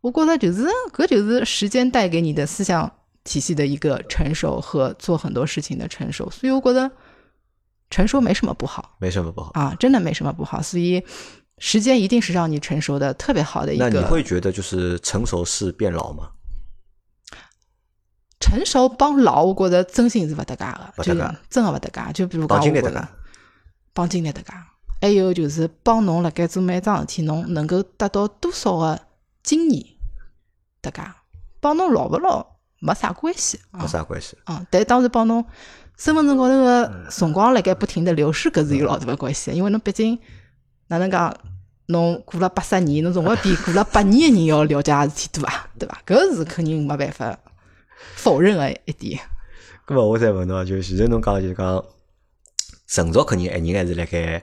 [0.01, 2.91] 我觉着就是搿就是时间带给你的思想
[3.23, 6.91] 体系的一个成熟和做很多事情的成熟，所以我觉得
[7.91, 9.53] 成熟没什么不好没什么不好。
[9.55, 10.61] 啊，真的没什么不好。
[10.61, 11.05] 所以
[11.59, 14.05] 时间一定是让你成熟的特别好的一个那你。
[14.07, 16.31] 会觉得就是成熟是变老吗？
[18.41, 20.65] 成熟帮老，我觉着真心是勿搭界
[20.97, 22.13] 个，就勿搭界真个勿搭界。
[22.13, 23.09] 就比如讲，帮我觉着经历搭界
[23.93, 24.53] 帮经历搭界，
[25.01, 28.99] 还有就是帮侬辣盖做每桩事体，侬能够得到多少个
[29.43, 29.85] 经验
[30.81, 31.03] 搭界，
[31.61, 32.47] 帮侬老勿老
[32.81, 33.87] 没啥关系啊没。
[33.87, 34.37] 啥关系。
[34.45, 35.45] 啊，但当然帮侬
[35.99, 40.19] 身份证高头个辰光辣盖不停的流逝，搿是有老大个关系的，因为侬毕竟
[40.87, 41.37] 哪能讲，
[41.87, 46.01] 侬过了八十年，侬总归比过了八年个人要了解个事体多啊，对伐？
[46.07, 47.39] 搿是肯定没办法
[48.17, 49.21] 否认个一点。
[49.87, 51.85] 咁么我再问侬啊，就现在侬讲就是讲
[52.87, 54.43] 成熟肯定人还是辣盖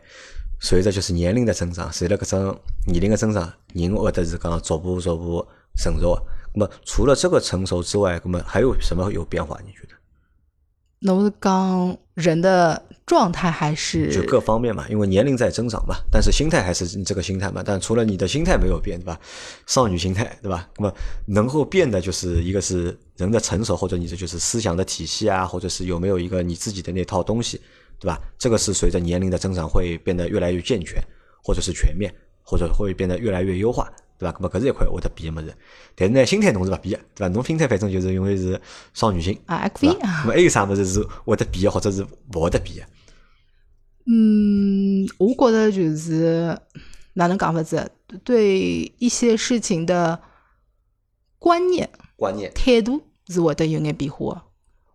[0.59, 6.23] 随着就是年龄的增长，随着搿种年龄的增长，人会得是讲逐步逐步成熟的。
[6.53, 9.59] 那么除了这个成熟之外，那么还有什么有变化？
[9.65, 9.96] 你觉得？
[10.99, 17.61] 侬是讲人的状态还是就各方面嘛，因为年龄在增长嘛，但是心态还是这个心态嘛。
[17.63, 19.19] 但除了你的心态没有变，对吧？
[19.67, 20.67] 少女心态，对吧？
[20.77, 20.93] 那么
[21.27, 27.61] 能够变的就是一个是人的成熟，或者你这就是思想的体系啊，或者是有没有一个你自己的那套东西，
[27.99, 28.19] 对吧？
[28.39, 31.01] 这个是随着年龄的增长会变得越来越健全，
[31.43, 32.11] 或者是全面，
[32.43, 34.35] 或者会变得越来越优化，对吧？
[34.39, 35.53] 那么搿是一块会得变个物事，
[35.95, 37.33] 但是呢，心态侬是勿变个，对吧？
[37.33, 38.59] 侬心态反正就是永远是
[38.93, 40.25] 少女心，啊，还可以那。
[40.25, 42.83] 么还有啥物事是会得变个，或者是勿会得变个？
[44.09, 46.57] 嗯，我觉得就是
[47.13, 47.91] 哪能讲法子，
[48.23, 50.19] 对一些事情的
[51.37, 54.41] 观念、观念、态度是会得有眼变化的。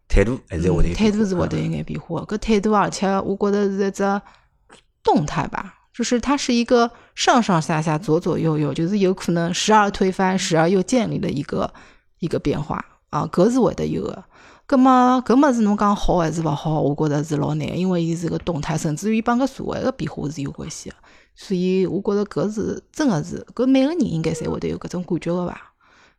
[0.09, 2.27] 态度还是会得态度是会得有眼变化的。
[2.27, 4.03] 搿态度，而且我觉得是一只
[5.03, 11.73] 动态吧，就是它是一个上上下下、左左右右，就是有可能时而推翻，时而又建立的一个
[12.19, 14.25] 一个变化啊，搿是会得有的。
[14.65, 20.97] 葛么搿物事侬讲好还是勿好，我觉着是老难，因为伊是个动态，甚至于帮搿社会个变化是有关系的。
[21.35, 25.61] 所以我觉着搿是真个是，搿每个人应该侪会得有搿种感觉个伐？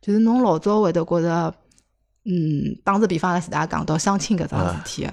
[0.02, 1.54] 就是侬老早会得觉着，
[2.26, 5.08] 嗯，打个比方，阿拉前大家讲到相亲搿桩事体，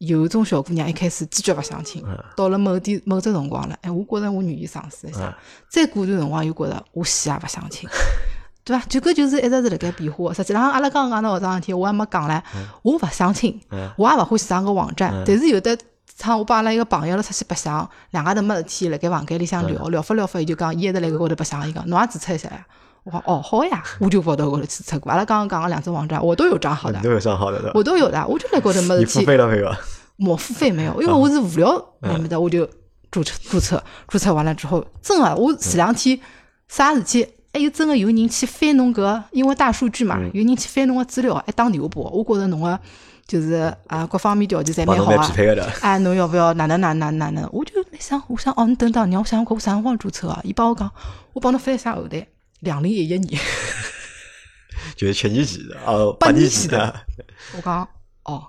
[0.00, 2.02] 有一种小姑娘一开始坚决勿相亲，
[2.34, 5.36] 到了某点某只辰光了，哎，我觉着我愿意尝试一下，
[5.68, 7.86] 再过段辰光又觉着我死也勿相亲。
[8.64, 8.82] 对伐？
[8.88, 10.34] 就搿就是一直是辣盖变化的。
[10.34, 12.42] 实际上，阿拉刚刚讲到搿桩事体，我还没讲唻。
[12.82, 13.60] 我勿相亲，
[13.96, 15.22] 我也勿欢喜上搿网站。
[15.26, 15.76] 但是有的
[16.18, 22.66] 趟，我帮阿拉一个朋友了出去白相，两家头没事体，辣盖房间里向聊聊发聊发，伊就讲伊一直辣盖高头白相，伊讲侬也注册一下呀。
[23.04, 25.10] 我讲哦好呀，我就跑到高头注册过。
[25.10, 29.24] 阿拉刚刚讲个两只网站，我都有账号的你，都有账号的，我都有的，我就辣高头没你付事体。
[29.26, 29.72] 费了没有？
[30.28, 32.68] 我付费没有，因为我是无聊那么的，我就
[33.10, 36.18] 注册注册注册完了之后，真的，我前两天
[36.68, 42.78] 啥事体，还有真的有人去翻侬搿，因为大数据嘛，有人去翻侬个资料，还打电话拨我，我觉着侬个
[43.26, 45.32] 就是啊各方面条件侪蛮好啊。
[45.80, 47.48] 哎，侬要不要哪能哪能哪能哪能？
[47.50, 50.38] 我就在想，我想哦，你等等，让我想我啥辰光注册啊？
[50.44, 50.90] 伊帮我讲，
[51.32, 52.26] 我帮侬翻一下后台，
[52.60, 53.40] 两零 一一年。
[54.96, 56.94] 就是七年前的，哦，八八年前的
[57.56, 57.88] 我讲
[58.24, 58.46] 哦，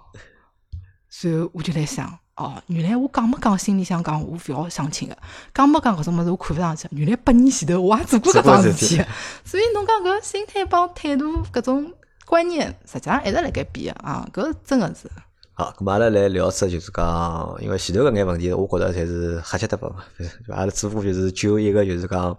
[1.09, 5.17] 随后我就在想，哦，原来我讲没讲心里想讲我勿要相亲个，
[5.53, 9.01] 讲没讲搿种物事我看勿上去，原来八年前头我也做过搿桩事体
[9.45, 11.93] 所以侬讲搿心态帮态度搿种
[12.25, 15.09] 观念，实际上一直辣盖变个啊，搿真个是。
[15.53, 20.03] 好，咁阿拉来聊只就是讲，因为前头搿眼问题，我觉着侪是瞎七搭八嘛。
[20.19, 22.37] 就阿拉只不过就是就一个就是讲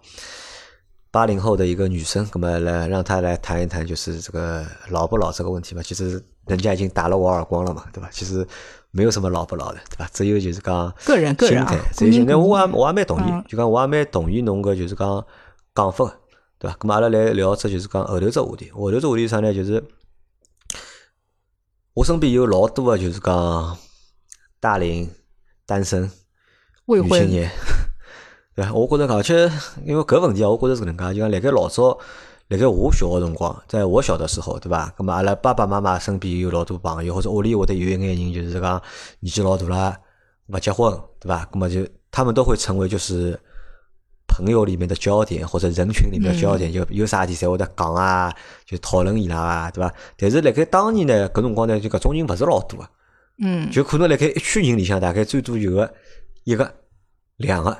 [1.12, 5.82] 八零后的一个女生，那么来让她来谈一谈，就是这个老不老这个问题嘛。
[5.82, 8.08] 其实人家已经打了我耳光了嘛，对吧？
[8.10, 8.44] 其实
[8.90, 10.08] 没有什么老不老的，对吧？
[10.10, 12.16] 只有就是讲个人个人啊心态，个只有心态。
[12.18, 15.24] 人个人我也我也蛮同意嗯，就讲我还蛮同意侬个就是讲
[15.74, 16.16] 讲法的，
[16.58, 16.76] 对吧？
[16.80, 19.52] 那么阿拉来聊只就是讲后头这话题，后头这话题是啥呢？
[19.52, 19.84] 就是
[21.92, 23.76] 我身边有老多个就是讲
[24.60, 25.10] 大龄
[25.66, 26.10] 单身
[26.86, 27.50] 未婚女青年，
[28.54, 28.72] 对伐？
[28.72, 29.50] 我觉着讲，而且
[29.84, 31.98] 因为搿问题啊，我觉着是搿能介，就讲辣盖老早，
[32.48, 34.92] 辣盖我小个辰光，在我小的时候，对伐？
[34.96, 38.82] 咁么阿拉爸爸妈妈身边有老多朋友，或者屋里会得有一眼人，就是讲
[39.20, 39.96] 年纪老大了，
[40.48, 41.48] 勿结婚，对伐？
[41.52, 43.38] 咁么就他们都会成为就是
[44.28, 48.30] 朋友里面的焦点，或者人群里面的焦点，就有啥事体侪会得讲啊，
[48.66, 49.92] 就讨论伊拉啊，对伐？
[50.18, 52.88] 但是辣盖当年呢，搿辰光呢，就搿种人勿是老多个，
[53.42, 55.94] 嗯，就可能辣盖一群人里向，大概最多有个
[56.44, 56.70] 一个、
[57.38, 57.76] 两个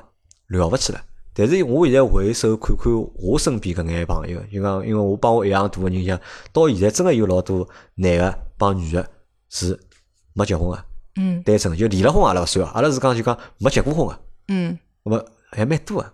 [0.57, 1.01] 了勿起了。
[1.35, 6.19] 但是我现在回首看看我身边搿眼朋友，就讲因为我帮我一样大个人，像
[6.51, 9.03] 到现在真个有老多男个帮女个
[9.49, 9.79] 是
[10.33, 10.85] 没结婚个，
[11.15, 16.13] 嗯单身就离了婚阿拉勿算，阿拉是讲就讲没结过婚个，嗯那么还蛮多个。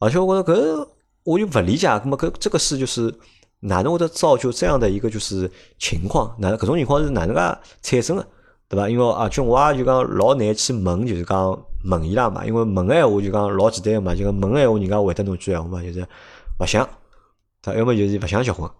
[0.00, 0.88] 而且我觉着搿
[1.22, 3.14] 我就勿理解，那么搿这个事就是
[3.60, 5.48] 哪能会得造就这样的一个就是
[5.78, 6.34] 情况？
[6.40, 7.36] 哪搿种情况是哪能
[7.80, 8.26] 介产生个？
[8.68, 8.88] 对伐？
[8.88, 12.44] 因为而且我也就讲老难去问，就是讲问伊拉嘛。
[12.44, 16.06] 因为问个闲话就讲老简单个嘛，就讲问个闲话，人家回答侬句闲话嘛，就是
[16.58, 16.88] 勿想，
[17.62, 17.78] 对伐？
[17.78, 18.70] 要么就是勿想结婚，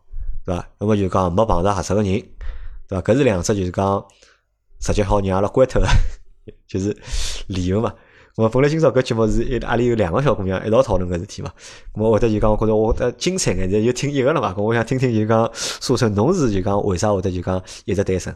[0.45, 0.69] 对伐？
[0.79, 2.13] 要么就讲没碰着合适个人，
[2.89, 3.03] 对伐？
[3.03, 4.05] 搿是两只就是讲
[4.81, 5.87] 直接好让阿拉关脱个，
[6.67, 6.97] 就是
[7.49, 7.93] 理由嘛。
[8.37, 11.53] 我本来今朝搿节目是一阿里有两个小姑娘一道讨论搿事体嘛，
[11.93, 14.55] 我会得就讲，我觉着我会得精彩眼，现在就听一个了嘛。
[14.57, 18.35] 咁我想听听就讲，苏晨侬是就讲为啥会得就讲一直单身？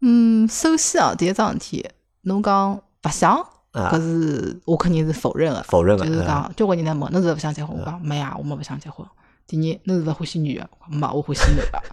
[0.00, 1.86] 嗯，首先啊，第一桩事体，
[2.22, 3.36] 侬讲勿想，
[3.72, 9.06] 啊搿是我肯定是否认个，否认个就是啊讲交关人来问侬是勿想结婚，我讲没呀，我没勿想结婚。
[9.46, 11.88] 第二，侬是勿欢喜女个，没，我欢喜男个。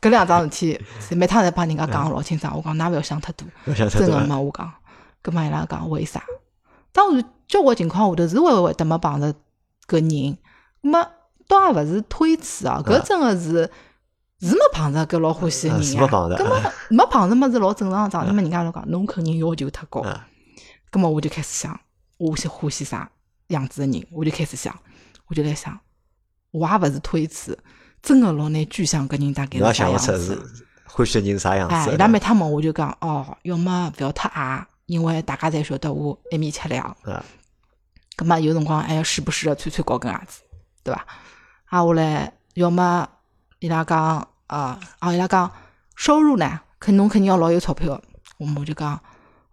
[0.00, 2.54] 搿两桩事体，是每趟侪帮人家讲老清爽。
[2.54, 3.48] 我讲㑚勿要想太多？
[3.88, 4.70] 真个没我讲。
[5.22, 6.22] 搿么伊拉讲为啥？
[6.92, 9.34] 当然，交关情况下头是会会得没碰着
[9.88, 10.36] 搿人，
[10.82, 11.08] 那么
[11.48, 13.70] 倒也勿是推辞啊，搿真个是
[14.40, 15.90] 是没碰着搿老欢喜个啊人呀。
[15.92, 18.26] 是没碰着搿么没碰着么是老正常个桩。
[18.26, 20.04] 那么人家就讲侬肯定要求太高。
[20.94, 21.80] 啊咁么我就开始想，
[22.18, 23.10] 我喜欢喜啥
[23.48, 24.72] 样子的人，我就开始想，
[25.26, 25.76] 我就来想，
[26.52, 27.58] 我也勿是推辞，
[28.00, 30.64] 真个老难具象搿人大概是啥样子。
[30.84, 31.92] 欢喜的人啥样哎，子？
[31.92, 37.24] 伊拉每趟问我就讲，哦，要么勿要太矮，因为大家侪晓得我一米七两，啊
[38.16, 40.42] 咁么有辰光还要时不时的穿穿高跟鞋子，
[40.84, 41.04] 对伐？
[41.64, 43.08] 啊，我来，要么
[43.58, 45.50] 伊拉讲啊，啊，伊拉讲
[45.96, 48.04] 收入呢，肯侬肯定要老有钞票的，
[48.38, 49.02] 我们我就讲，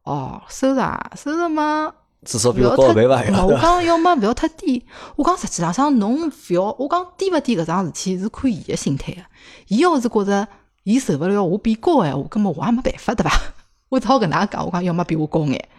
[0.03, 1.93] 哦，收入啊，收入嘛。
[2.23, 3.23] 至少比勿要高一倍吧？
[3.27, 4.85] 没我讲要么勿要太低。
[5.15, 9.21] 我讲实际浪向侬勿要，我讲低勿低搿桩事体是看伊个心态个。
[9.67, 10.47] 伊要是觉着
[10.83, 13.31] 伊受勿了我比高个闲话，根本我也没办法对伐？
[13.89, 15.69] 我只好搿能介讲，我讲要么比我高眼。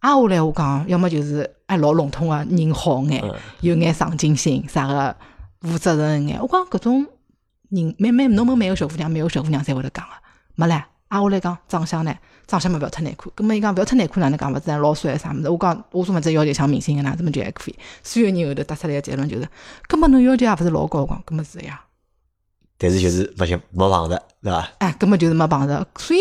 [0.00, 5.16] 挨下来我讲，要么就是哎老笼统个人好眼嗯，有眼上进心，啥个
[5.60, 6.40] 负责任眼。
[6.40, 7.06] 我讲搿种
[7.70, 10.10] 人，每每侬问每个小姑娘，每个小姑娘侪会得讲个，
[10.56, 10.82] 没唻。
[11.08, 12.12] 挨下来讲长相呢，
[12.46, 13.30] 长相嘛勿要太难看。
[13.34, 15.48] 葛末伊讲勿要太难看，哪能讲勿是老帅啥物事？
[15.48, 17.78] 我讲我说勿只要求像明星个哪，这么就还可以。
[18.02, 19.48] 所有人后头得出来个结论就是，
[19.88, 21.84] 葛末侬要求也勿是老高，我讲葛末是呀。
[22.76, 24.68] 但是就是勿行，没碰着，对伐？
[24.78, 26.20] 哎，根本就是没碰着，所以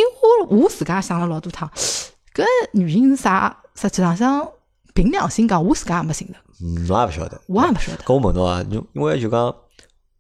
[0.49, 1.69] 我我自家想了老多趟，
[2.33, 3.57] 搿原因是啥？
[3.75, 4.47] 实际浪向
[4.93, 7.41] 凭良心讲，我自家也没寻着，嗯侬也勿晓得。
[7.47, 8.03] 我也勿晓得。
[8.05, 9.53] 跟我问侬啊，侬因为就讲，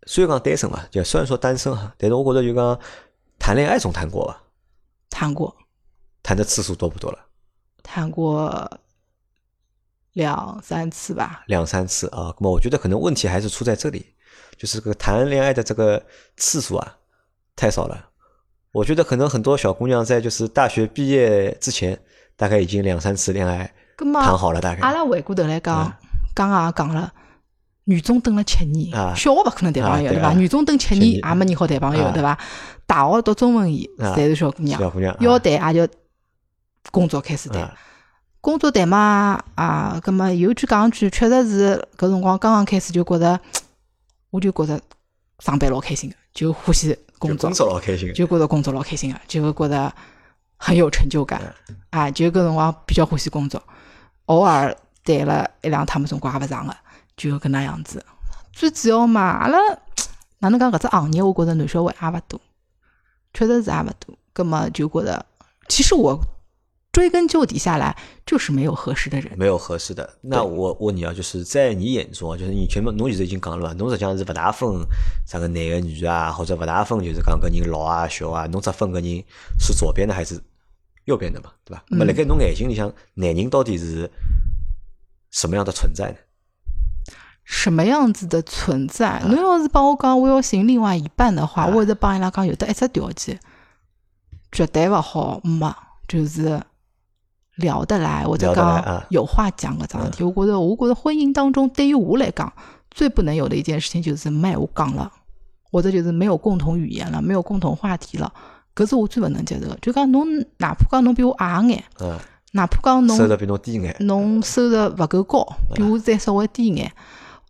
[0.07, 2.79] 虽然讲单身嘛，就虽然说单身哈，但是我觉着就讲
[3.37, 4.41] 谈恋爱总谈过伐？
[5.11, 5.55] 谈过，
[6.23, 7.19] 谈的次数多不多了？
[7.83, 8.79] 谈过
[10.13, 11.43] 两三次吧。
[11.47, 12.33] 两三次啊。
[12.39, 14.15] 那么我觉得可能问题还是出在这里，
[14.57, 16.01] 就是这个谈恋爱的这个
[16.37, 16.97] 次数啊
[17.55, 18.09] 太少了。
[18.71, 21.99] 我觉得可能很多小姑娘在就是大学毕业之前，
[22.35, 25.93] 大概已经两三次恋爱谈好了，大概阿拉回过头来讲嗯，
[26.33, 27.13] 刚刚也讲了。
[27.85, 30.29] 女中等了七年，啊小学勿可能谈朋友，对伐？
[30.29, 32.39] 啊对啊女中等七七年年也没人好谈朋友，啊对伐？
[32.87, 35.93] 大学读中文系，啊侪是小姑娘，小姑娘要啊谈也就
[36.91, 37.61] 工作开始谈。
[37.63, 37.77] 啊
[38.41, 43.39] 工作谈嘛啊，葛么有句讲句，确实是搿辰光刚刚开始就觉着，
[44.31, 44.77] 我就觉着
[45.39, 47.37] 上班老开心个，就欢喜工作。
[47.37, 49.95] 就工，作老开心，就觉着工作老开心个，就觉着
[50.57, 51.55] 很有成就感。
[51.89, 53.63] 啊，就搿辰光比较欢喜工作，
[54.25, 56.75] 偶尔谈了一两趟么辰光也勿长个，
[57.15, 58.05] 就搿能样子。
[58.51, 59.57] 最主要嘛，阿拉
[60.39, 62.41] 哪能讲搿只行业，我觉着男小孩也勿多，
[63.33, 64.13] 确实是也勿多。
[64.33, 65.25] 葛么就觉着，
[65.69, 66.19] 其实我
[66.93, 69.33] 追根究底下来，就是没有合适的人。
[69.35, 70.07] 没有合适的。
[70.21, 74.69] 那我问你啊，就是在你眼中啊，就是你前面侬其实已经讲了嘛，侬实际上是勿大分
[75.27, 79.25] 啥个男个女啊，或者勿大分就是讲搿人老啊小啊，侬只分搿人
[79.59, 80.39] 是左边的还是
[81.05, 81.83] 右边的嘛，对伐？
[81.89, 84.09] 那么辣盖侬眼睛里向，男人到底是
[85.31, 86.17] 什么样的存在呢？
[87.43, 89.19] 什么样子的存在？
[89.25, 93.39] 侬要是帮我讲我要寻另外一半的话，啊我会得帮伊拉讲有的一只条件，
[94.51, 95.75] 绝对勿好没，
[96.07, 96.61] 就是
[97.55, 100.23] 聊得来或者讲啊有话讲搿桩事体。
[100.23, 102.51] 我觉着，我觉着婚姻当中对于我来讲，
[102.89, 105.11] 最不能有的一件事情就是没闲话讲了，
[105.71, 108.33] 或者就是没有共同语言了，没有共同话题了，
[108.75, 109.77] 搿是我最勿能接受的。
[109.81, 110.25] 就讲侬
[110.57, 112.17] 哪怕讲侬比我矮眼，嗯，
[112.53, 116.91] 哪怕讲侬收入比侬低眼，侬收入勿够高，比我再稍微低眼，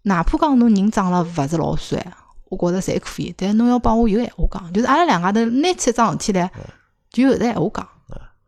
[0.03, 2.05] 哪怕讲侬人长了勿是老帅，
[2.49, 3.33] 我觉着侪可以。
[3.37, 6.51] 但侬要帮我有闲话讲，就是阿拉两家头拿起一桩事体来，
[7.09, 7.87] 就有闲话讲。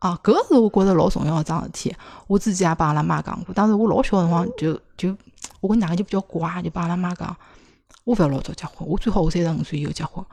[0.06, 1.94] 啊，搿个是我觉着老重要一桩事体。
[2.28, 5.12] 我之前也帮阿拉妈讲过，当时我老小辰光就就，
[5.60, 7.36] 我跟哪个就比较乖，就帮阿拉妈讲，
[8.04, 10.24] 我勿要老早结婚，我最好我三十五岁以后结婚。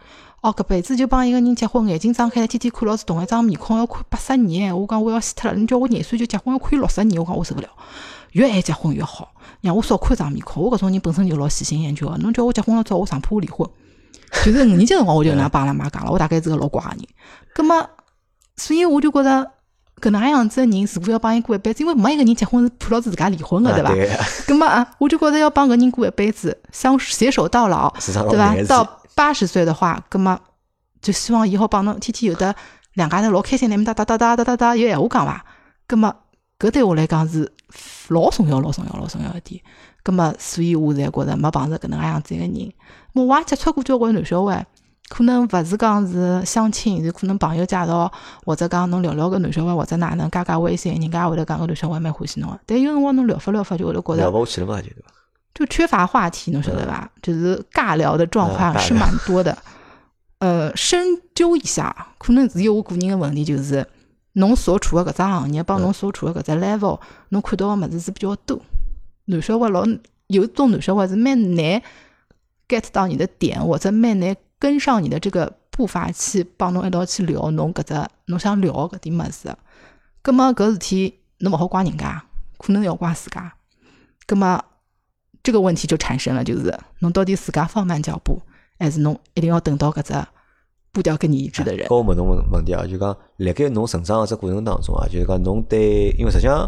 [0.41, 5.57] 哦，搿辈子就帮一个人结婚，眼睛张开来，天天看老是同一张面孔，要看八十年，我讲我要死脱了。
[5.57, 7.69] 你叫我廿岁就结婚，要看六十年，我讲我受勿了。
[8.33, 10.63] 越晚结婚越好，让我少看一张面孔。
[10.63, 13.67] 我搿种人本身就老喜新厌旧个，侬叫我结婚了早，我上怕我离婚。
[14.43, 16.99] 就是五年级辰光我就搿能帮阿拉妈讲了，我大概是个老乖个人。
[17.53, 17.89] 葛末，
[18.57, 19.51] 所以我就觉着。
[20.03, 21.81] 搿能样子的人，如果要帮伊过一辈子？
[21.81, 24.25] 因为没一个人结婚是盼牢子自家离婚的，对伐？
[24.45, 27.89] 咁么啊，我就觉着要帮搿人过一辈子，相携手到老，
[28.29, 28.53] 对伐？
[28.67, 30.37] 到八十岁的话，咁么
[31.01, 32.53] 就希望以后帮侬天天有的
[32.95, 35.45] 两家头老开心，那面哒哒哒哒哒哒哒有闲话讲伐？
[35.87, 36.13] 咁么
[36.59, 37.49] 搿对我来讲是
[38.09, 39.61] 老重要、老重要、老重要一点。
[40.03, 42.73] 咁么所以我才觉着没碰着搿能样子一个人。
[43.13, 44.65] 我也接触过交关男小孩。
[45.13, 48.11] 可能勿是讲是相亲，是可能朋友介绍，
[48.43, 52.59] 或者讲侬聊聊个男小孩，或者哪能加加微信，人家会得讲个男小孩蛮欢喜侬个。
[52.65, 54.81] 但有辰光侬聊发聊发，就会得觉着聊勿下去了嘛，
[55.53, 57.07] 就就缺乏话题，侬晓得伐？
[57.21, 59.55] 就是尬聊的状况是蛮多的。
[60.39, 61.05] 呃，深
[61.35, 63.87] 究一下，可能只有我个人的问题，就是
[64.31, 66.99] 侬所处的搿只行业，帮侬所处的搿只 level，
[67.29, 68.59] 侬看到个物事是比较多。
[69.25, 69.85] 男小孩老
[70.25, 71.79] 有种男小孩是蛮难
[72.67, 74.35] get 到你的点，或者蛮难。
[74.63, 79.53] 跟上你的这个步伐去帮侬一道去聊侬搿只侬想聊搿点物事，
[80.21, 82.23] 葛末搿事体侬勿好怪人家，
[82.57, 83.53] 可能要怪自家。
[84.25, 84.63] 葛末
[85.43, 88.41] 这个问题就产生了，就是侬到底自家放慢脚步，
[88.79, 90.13] 还是侬一定要等到搿只
[90.93, 91.85] 步调跟你一致的人？
[91.89, 96.65] 我问侬问问题啊，就讲辣盖侬成长个这过程当中啊，就是讲侬对，因为实际上。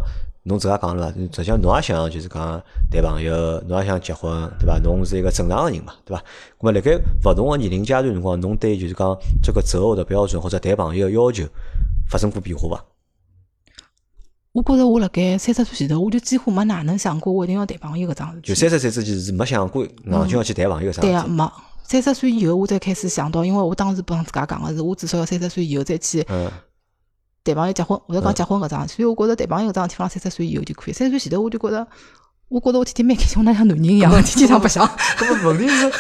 [0.47, 4.79] 侬自家讲了，实际上侬也想就是讲谈朋友，侬也想结婚，对伐？
[4.83, 6.21] 侬是一个正常个人嘛，对伐？
[6.59, 6.91] 咁么辣盖
[7.23, 11.43] 勿同个年龄阶段辰光，侬对就是讲这个择偶的标准或者谈朋友要求
[12.07, 12.85] 发生过变化伐？
[14.51, 18.41] 我觉着我辣盖三十岁前头，我就几乎没哪能想过我一定要谈朋友搿桩事。
[18.41, 21.01] 就三十岁之前是没想过硬劲要去谈朋友啥？
[21.01, 21.51] 对啊，没。
[21.81, 26.25] 三十岁以后我才开始想到，因为我当时帮自家讲个是，我至少要三十岁以后再去。
[27.45, 30.93] 谈朋友结婚，或者讲结婚搿桩，所以我觉着谈朋友搿桩事，体放三十岁以后就可以。
[30.93, 31.87] 三十岁前头我就觉着，
[32.49, 34.83] 我觉着我天天蛮开心，我哪像男人一样， 天天上白相。
[35.17, 35.91] 搿么问题是，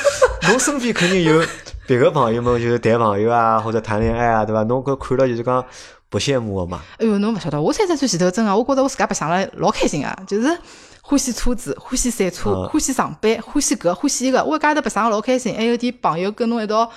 [0.49, 1.45] 侬身边肯定有
[1.85, 4.63] 别个朋友们，就是谈朋友啊，或者谈恋爱啊，对伐？
[4.63, 5.63] 侬搿看了就是讲
[6.09, 6.81] 不羡慕个嘛？
[6.97, 10.57] 哎哟，侬勿晓得，我三十岁前头真个，我觉着我自家白相了老开心个，就是
[11.03, 16.89] 欢喜车子，欢喜赛车，欢喜上班，欢喜搿，欢喜一个，我一家头白相老开心，还有点朋友跟侬一道，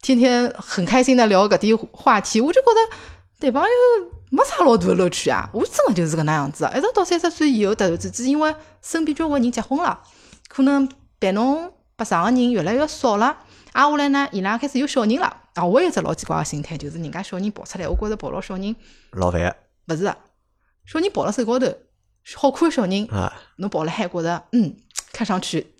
[0.00, 2.96] 天天很开心的聊搿点话题，我就觉得。
[3.42, 3.68] 谈朋友
[4.30, 5.50] 没啥老大的乐趣啊！
[5.52, 10.00] 我真的就是搿能样子，一直到三十岁以后，突然之间因为身边交关人结婚了，
[10.46, 10.88] 可能
[11.18, 13.36] 陪侬白相个人越来越少了，
[13.72, 15.38] 挨下来呢，伊拉开始有小人了。
[15.54, 18.76] 啊，我有只老奇怪个心态，就是人家小人跑出来，我觉着抱牢小人
[19.10, 19.56] 老烦。
[19.88, 20.04] 勿是，
[20.86, 21.66] 小人抱辣手高头，
[22.36, 24.76] 好看个小人啊，侬抱了还觉着嗯，
[25.12, 25.74] 看上去。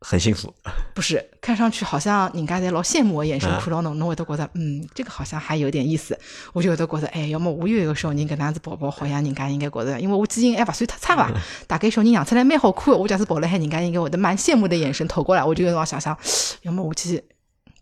[0.00, 0.52] 很幸福，
[0.94, 1.30] 不是？
[1.42, 6.18] 看上去好像人家在老羡慕我，眼神看到侬，侬会得觉得，嗯，这个好像还有点意思。
[6.54, 11.30] 我就会得觉得，哎，要么我有一个小人搿样子抱抱，好像人家应该觉得，因为我基因还勿算太差吧，
[11.66, 12.98] 大概小人养出来蛮好看。
[12.98, 16.16] 我假使抱了海，人家应该会得蛮羡慕的眼神投过来，我就有辰光想想，
[16.62, 17.22] 要么我去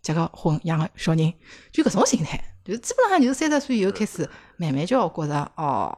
[0.01, 1.33] 结个婚，养个小人，
[1.71, 5.97] 就搿种心态，就是基本上就是三十岁以后开始，慢慢就要觉着，哦，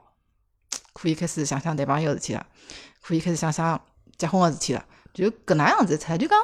[0.93, 2.45] 可以开始想想谈朋友事体了，
[3.01, 3.82] 可以开始想想
[4.17, 4.86] 结婚个事体了。
[5.14, 6.38] 就搿能样子出来，就讲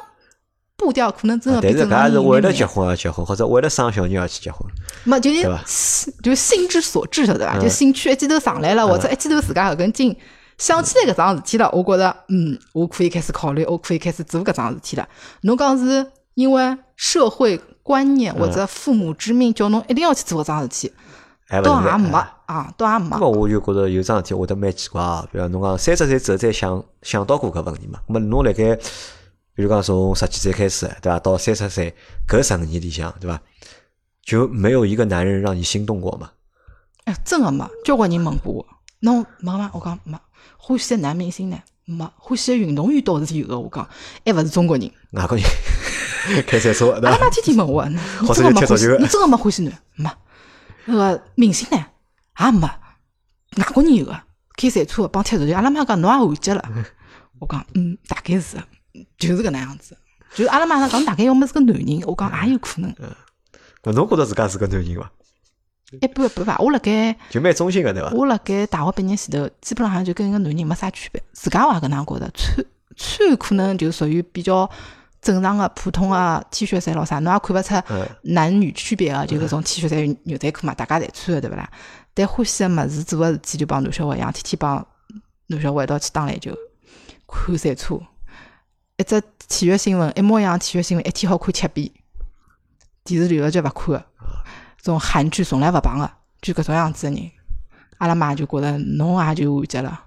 [0.76, 1.60] 步调可能真的。
[1.60, 4.60] 但是搿是为了结婚而结婚，或者为了生小人而去结婚。
[5.04, 7.58] 没，就是就心之所至，晓得伐？
[7.58, 10.16] 就兴趣一记头上来了，或者一记头自家搿根筋
[10.56, 15.08] 想起来搿桩事体了，我觉着嗯，我可以开始考虑，我可以开始做搿桩事体了。
[15.42, 20.92] 侬讲是因为社会观念或者父母之命，叫侬一定要去做搿桩事体，
[21.62, 23.08] 倒也没啊，倒也没。
[23.10, 28.00] 那么我就觉着有桩事体会得蛮奇怪啊，比如侬讲三十岁之后再想想到过搿问题嘛？
[28.06, 28.76] 那么侬辣盖，
[29.54, 31.18] 比如讲从十几岁开始，对伐？
[31.18, 31.94] 到三十岁
[32.28, 33.40] 搿十五年里向，对伐？
[34.22, 36.30] 就没有一个男人让你心动过嘛？
[37.04, 38.66] 哎，真个没，交关人问过我，
[39.00, 39.70] 侬没吗？
[39.72, 40.18] 我讲没。
[40.58, 41.58] 欢喜的男明星呢？
[41.86, 42.06] 没。
[42.18, 43.88] 欢喜的运动员倒是有个，我讲
[44.26, 44.90] 还勿是中国人。
[45.12, 45.46] 外国人
[46.46, 47.96] 开赛车，阿拉妈天天问我， 你
[48.34, 48.86] 真个没欢喜？
[48.98, 49.72] 你真个没欢喜男？
[49.96, 50.10] 没。
[50.88, 51.86] 那个明星呢？
[52.40, 54.18] 也没，外国人有个
[54.56, 56.64] 开赛车帮踢足球，阿拉妈讲侬也完结了。
[57.38, 58.56] 我讲嗯，大概是，
[59.18, 59.94] 就是搿能样子。
[60.34, 62.90] 就是阿拉妈讲大概要么是个男人，我讲也有可能。
[62.98, 65.12] 嗯，侬觉得自家是个男人伐？
[66.00, 66.56] 一般一般伐。
[66.58, 68.10] 我辣盖就蛮中性个对伐？
[68.12, 71.22] 我辣盖大学毕业前头，基本上就跟一个男人没啥区别。
[71.32, 72.66] 自家我也搿能觉着，穿
[72.96, 74.70] 穿可能就属于比较
[75.20, 77.74] 正常个普通个 T 恤衫咯啥，侬也看勿出
[78.22, 81.68] 男女区别个，就搿种 T 恤衫、牛仔裤嘛，大家侪穿个对勿啦？
[82.14, 84.86] 但欢喜个物事做个事体就帮男小孩一样，天天帮
[85.48, 86.52] 男小孩一道去打篮球、
[87.26, 88.00] 看赛车，
[88.96, 91.90] 一只体育新闻一模一样，体育新闻一天好看七遍，
[93.04, 94.04] 电视连续剧勿看个，
[94.82, 96.10] 种韩剧从来勿碰个，
[96.40, 97.30] 就搿种样子个人，
[97.98, 100.00] 阿拉妈就觉着侬也就完结了，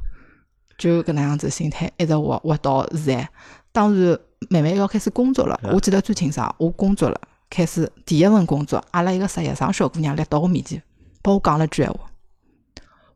[0.77, 3.29] 就搿能样子心态一直活活到现在。
[3.71, 4.19] 当然，
[4.49, 5.59] 慢慢要开始工作了。
[5.63, 10.81] 我记得最清爽，我工作了，开始第一份工作，阿拉一个实习生小姑娘来到我面前，
[11.21, 11.99] 帮我讲了句闲话：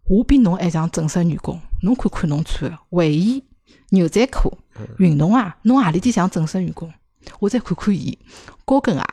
[0.05, 1.59] 我比侬还像正式员工。
[1.81, 3.43] 侬看看侬穿个卫衣、
[3.89, 4.57] 牛仔裤、
[4.97, 6.93] 运动鞋，侬何里点像正式员工？
[7.39, 8.17] 我再看看伊
[8.63, 9.03] 高跟鞋、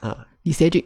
[0.42, 0.84] 连衫裙。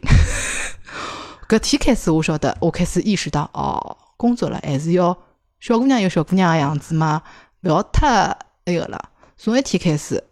[1.47, 5.17] 搿天开始，我晓得，我开始意识到，哦，工作了还是要
[5.59, 7.21] 小姑娘有小姑娘个样子嘛，
[7.61, 9.09] 勿要太那个了。
[9.37, 10.23] 从一天开始。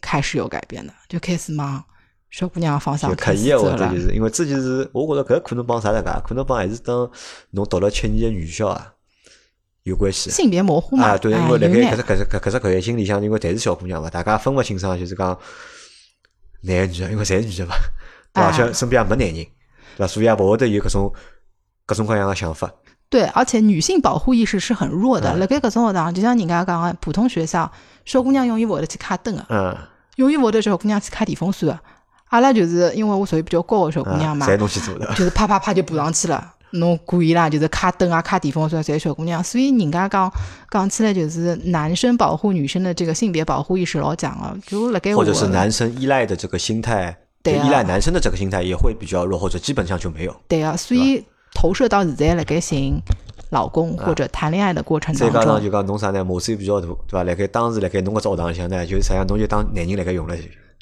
[0.00, 1.82] 开始有改变的，就开始往
[2.30, 3.94] 小姑娘方向刻意走了。
[3.94, 7.10] 就是因为之前是，我觉着搿可能帮啥大家，可能帮还是当
[7.50, 8.92] 侬读了七年的女校啊
[9.84, 10.30] 有关系。
[10.30, 11.08] 性别模糊嘛？
[11.08, 15.38] 啊，对，因为辣盖搿只搿只搿搿只搿眼心里向，因为侪是小姑娘嘛，大家分勿清爽，就是讲
[16.62, 17.74] 男女啊，因为侪是女的嘛，
[18.32, 18.52] 对伐？
[18.52, 19.34] 像身边也没男人，
[19.96, 20.06] 对伐？
[20.06, 21.14] 所以也勿会得有搿种
[21.86, 22.70] 各种各样的想法。
[23.10, 25.34] 对，而且女性保护意识是很弱的。
[25.36, 27.70] 辣盖搿种学堂，就像人家讲个普通学校，
[28.04, 29.44] 小姑娘永远勿会得去卡灯个。
[29.48, 29.76] 嗯。
[30.16, 31.78] 永远会得小姑娘去卡电风扇个，
[32.30, 34.46] 阿拉就是因为我属于比较高个小姑娘嘛，
[35.14, 36.54] 就是啪啪啪就爬上去了。
[36.72, 39.42] 侬故意啦，就是卡灯啊、开电风扇，侪小姑娘。
[39.42, 40.30] 所以人家讲
[40.70, 44.54] 讲起来，就是男生保护女生的这个性别保护意识老强个。
[44.66, 50.36] 就辣盖或者是男生依赖的这个心态，对依赖男生的这个心态也会比较弱，或者基本上就没有。
[50.46, 51.24] 对啊，所以
[51.54, 53.00] 投射到现在辣盖寻
[53.50, 56.24] 老公或者谈恋爱的过程当中，再加上就讲侬啥呢？
[56.24, 57.24] 码数比较大，对伐？
[57.24, 60.36] 辣盖当时辣盖侬个学堂里向呢，就是啥侬就当男人辣盖用了。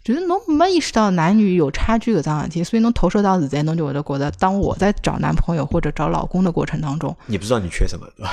[0.04, 8.30] 就是侬没意识到男女有差距搿桩事体，所以侬投射到现在，侬就会得觉得，当我在找男朋友或者找老公的过程当中，你不知道你缺什么，对伐？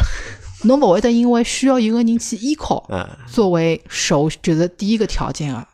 [0.66, 2.88] 侬勿会得因为需要一个人去依靠，
[3.26, 5.68] 作为首就是第一个条件啊。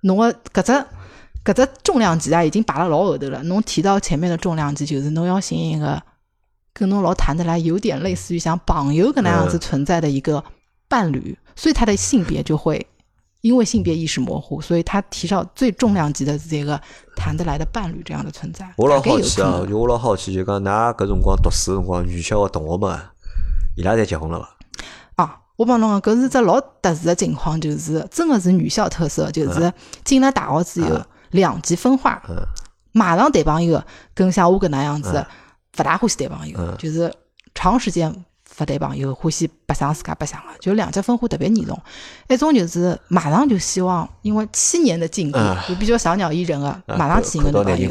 [0.00, 0.84] 侬个搿只
[1.46, 3.42] 搿只重量级啊，已经摆了老后头了。
[3.44, 6.02] 侬提到前面的重量级，就是侬要寻一个。
[6.78, 10.44] 跟侬老谈得来，有点类似于像朋友搿能样子存在的一个
[10.88, 12.86] 伴侣，所以他的性别就会
[13.40, 16.78] 因为性别意识模糊，所以他提到最重量级的这个
[17.16, 18.70] 谈得来的伴侣这样的存在。
[18.76, 23.00] 我老好奇啊，就我老好奇，就讲㑚搿辰光读书辰光，女校的同学们，
[23.74, 25.24] 伊拉侪结婚了伐？
[25.24, 29.72] 啊，我帮侬讲，搿是只老特殊的情况，就是真的是女校特色，就是
[30.04, 31.00] 进了大学之后
[31.36, 32.20] 两极分化，
[32.90, 33.80] 马上谈朋友，
[34.14, 35.24] 跟像我搿能样子。
[35.78, 37.12] 勿大欢喜谈朋友，就是
[37.54, 41.78] 长时间勿谈朋友，欢喜白相自家白相个，就两极分化特别严重。
[42.28, 47.90] 一种就是马上就希望，因为七年的禁锢，就比较小鸟依人个，马上去一个男朋友，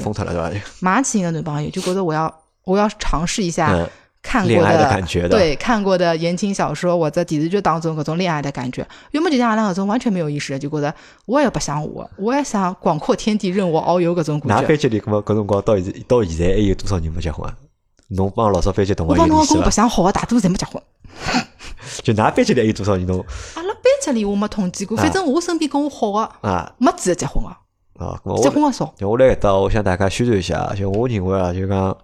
[0.80, 2.34] 马上去一个男朋友，就觉着我要
[2.64, 3.88] 我要尝试一下
[4.26, 8.86] 看过的对看过的言情小说或者电视剧当中搿种恋爱的感觉。
[9.12, 10.94] 要么就像阿拉搿种完全没有意识，就觉得
[11.28, 14.56] 我也不想我，我也想广阔天地任我遨游搿种感觉。
[14.56, 17.48] 哪班级里搿么搿辰光到现到现在还有多少人没结婚？
[18.10, 20.82] 侬帮老少班级同学我帮侬跟我白相好个大多侪没结婚。
[22.04, 23.24] 就哪班级里还有多少人侬？
[23.56, 27.50] 阿拉班级里我没统计过，反正我身边跟我好个啊，没几个结婚个。
[27.98, 28.94] 啊，结婚个少。
[29.00, 31.98] 我来搿搭，我向大家宣传一下，就我认为啊，就讲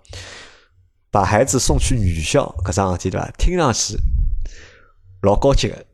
[1.12, 3.30] 把孩子送去女校搿桩事体对伐？
[3.38, 3.98] 听上去
[5.22, 5.86] 老高级个，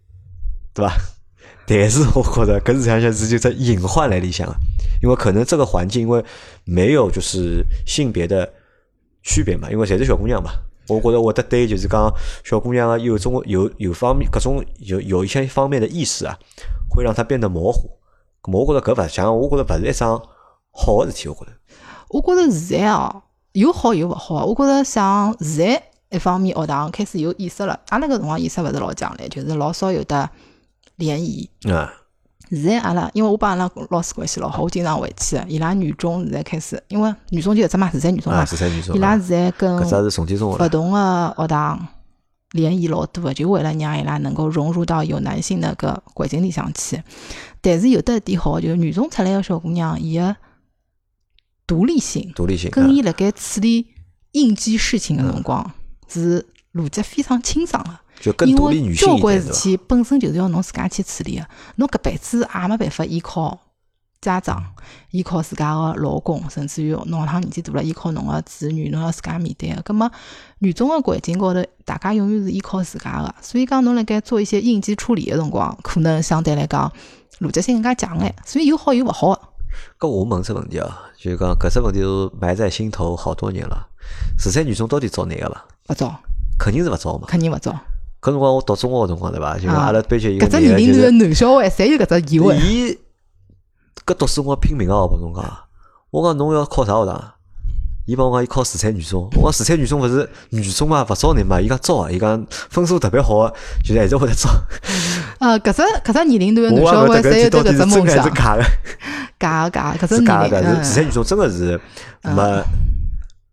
[0.73, 0.95] 对伐？
[1.67, 4.55] 但是我觉着搿是想想是就在隐患来里向啊，
[5.03, 6.23] 因为可能这个环境因为
[6.63, 8.53] 没有就是性别的。
[9.23, 10.51] 区别嘛，因为侪是小姑娘嘛，
[10.87, 12.09] 我觉着会得对，就是讲
[12.45, 16.39] 小姑娘啊有种有有方面各种有有一些方面的意识啊，
[16.89, 17.91] 会让她变得模糊。
[18.43, 20.17] 我觉着搿勿像，我觉着勿是一桩
[20.71, 21.27] 好的事体。
[21.27, 21.51] 我觉着，
[22.07, 23.23] 我觉着现在哦，
[23.57, 24.45] 有好有勿好。
[24.45, 25.81] 我觉着像现在
[26.11, 30.29] 一方面学堂开始有意识了，阿拉搿辰光意识勿是老强烈，就是老少有的
[30.97, 31.49] 联谊。
[31.65, 31.87] 嗯。
[32.51, 35.41] 现在阿拉，因为我帮阿拉老师关系老好，我经常回去。
[35.49, 38.45] 伊拉女中现在开始，因为女中就一只嘛，十三女中嘛。
[38.93, 39.79] 伊拉现在跟勿
[40.69, 41.87] 同个学堂
[42.51, 47.01] 联谊老多的，就为了让伊拉能够融入到有男性的个环境里向去。
[47.59, 50.33] 但是有的一点好，就是女中出来个小姑娘，伊个
[51.67, 53.87] 独立性，独立性，跟伊辣盖处理
[54.31, 55.69] 应激事情个辰光
[56.07, 57.99] 是逻辑非常清爽的。
[58.47, 61.45] 因为交关事体本身就是要侬自家去处理个，
[61.75, 63.59] 侬搿辈子也没办法依靠
[64.19, 64.63] 家长，
[65.11, 69.81] 依靠自家个老公，甚至于侬趟年纪大了，依靠侬个子女，侬要自家面对个。
[69.83, 70.11] 葛末
[70.57, 76.91] 女中个环境高头，大家永远是依靠自家个，所以讲侬辣盖做一些应急处理个辰光，可能相对来讲
[77.41, 78.33] 逻辑性更加强眼。
[78.45, 79.41] 所以有好有勿好个。
[79.99, 83.87] 搿我问只问题啊，就是讲搿只问题是埋在心头好多年了。
[84.37, 85.65] 四川女中到底招哪个伐？
[85.89, 86.15] 勿招，
[86.59, 87.27] 肯定是勿招嘛。
[87.27, 87.71] 肯定勿招。
[88.21, 89.57] 搿辰光我读中学个辰光对伐？
[89.57, 92.55] 就阿拉班级一个搿只年龄段个男小孩，侪有搿只疑问。
[92.59, 92.97] 伊
[94.05, 95.01] 搿读书我拼命啊！
[95.01, 95.43] 我帮侬讲，
[96.11, 97.33] 我讲侬要考啥学堂？
[98.05, 99.27] 伊帮我讲伊考四川女中。
[99.35, 101.59] 我讲四川女中勿是女中嘛，勿招人嘛？
[101.59, 102.11] 伊讲招啊！
[102.11, 103.53] 伊讲分数特别好个，
[103.83, 104.49] 就是还是会得招。
[105.39, 108.33] 啊，搿只搿只年龄段个男小孩，侪有得搿只梦想。
[108.33, 108.63] 假个，
[109.39, 110.83] 假假，搿只年龄。
[110.83, 111.79] 四川女中真的是
[112.23, 112.63] 没。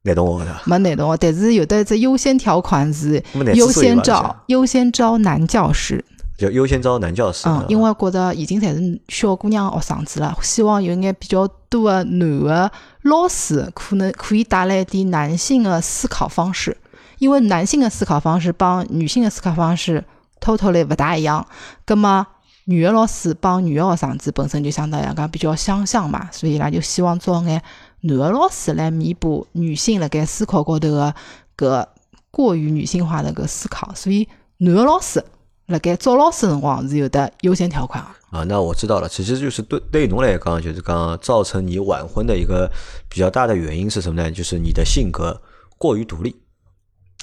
[0.06, 3.22] 男同学的，没男同学，但是有的只优先条款是
[3.54, 6.04] 优先招优先招男教师，
[6.36, 7.48] 就优先招男教师。
[7.48, 12.70] 嗯，因为觉得已经侪是小姑娘学生子了，希望有眼比较多的男的
[13.04, 16.76] 老师，可能可以带来一点男性的思考方式，
[17.18, 20.04] 因为男性的思考方式帮女性的思考方式
[20.44, 21.46] totally 勿大一样。
[21.86, 22.26] 葛么
[22.66, 27.62] 女的老师帮女的学生子本身就相对来讲比较相像嘛，所以伊拉就希望招眼。
[28.02, 31.14] 男个老师来弥补女性辣盖思考高头个
[31.56, 31.86] 搿
[32.30, 34.28] 过于女性化的搿思考，所以
[34.58, 35.24] 男个老师
[35.66, 38.44] 辣盖招老师辰光是有的优先条款啊。
[38.44, 42.70] 那我知道了，其实就是对对侬来讲，就是讲造成你晚婚的一个
[43.08, 44.30] 比较大的原因是什么呢？
[44.30, 45.40] 就是你的性格
[45.78, 46.36] 过于独立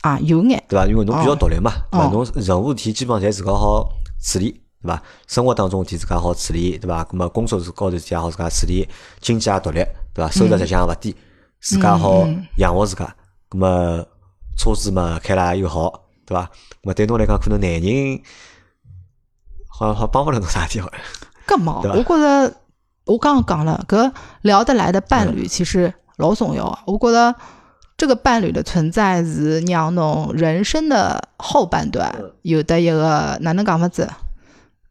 [0.01, 0.85] 啊，有眼对伐？
[0.87, 2.09] 因为侬比较独立嘛，对吧？
[2.11, 3.87] 侬任何事体基本上侪自家好
[4.21, 4.51] 处理。
[4.83, 4.99] 对伐？
[5.27, 7.03] 生活当中事体自家好处理，对伐？
[7.05, 8.89] 咁么工作是高头事体也好自家处理，
[9.19, 9.83] 经济也独立，
[10.13, 10.31] 对伐？
[10.31, 11.15] 收入实际上也勿低，
[11.59, 12.27] 自家好
[12.57, 13.15] 养活自家。
[13.49, 14.03] 咁么
[14.57, 15.91] 车子嘛开了又好，
[16.25, 16.45] 对伐？
[16.45, 18.21] 咁么对侬来讲，可能男人
[19.67, 20.89] 好像好帮勿了侬啥事体好。
[21.47, 22.55] 搿冇，我觉着
[23.05, 26.81] 我刚刚讲了，搿聊得来的伴侣其实老重要啊。
[26.87, 27.35] 我觉得
[28.01, 34.09] 这个伴侣的存在是让侬人生的后半段有的一个哪能讲法子？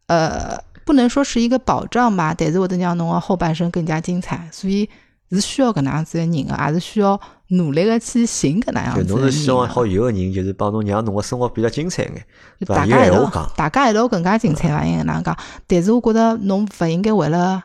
[0.06, 4.88] 呃，不能说是一个保障吧，但是会得让侬的后半生更加精彩，所以
[5.32, 9.02] 是需要搿能样子的人个，也是需要努力的去寻搿能样子。
[9.12, 12.24] 侬是希望好有个人，就是帮侬让侬的生活比较精彩眼，
[12.64, 14.84] 大家一道讲，大家一道更加精彩伐？
[14.84, 15.36] 应该哪能讲？
[15.66, 17.64] 但是我觉得侬勿应该为了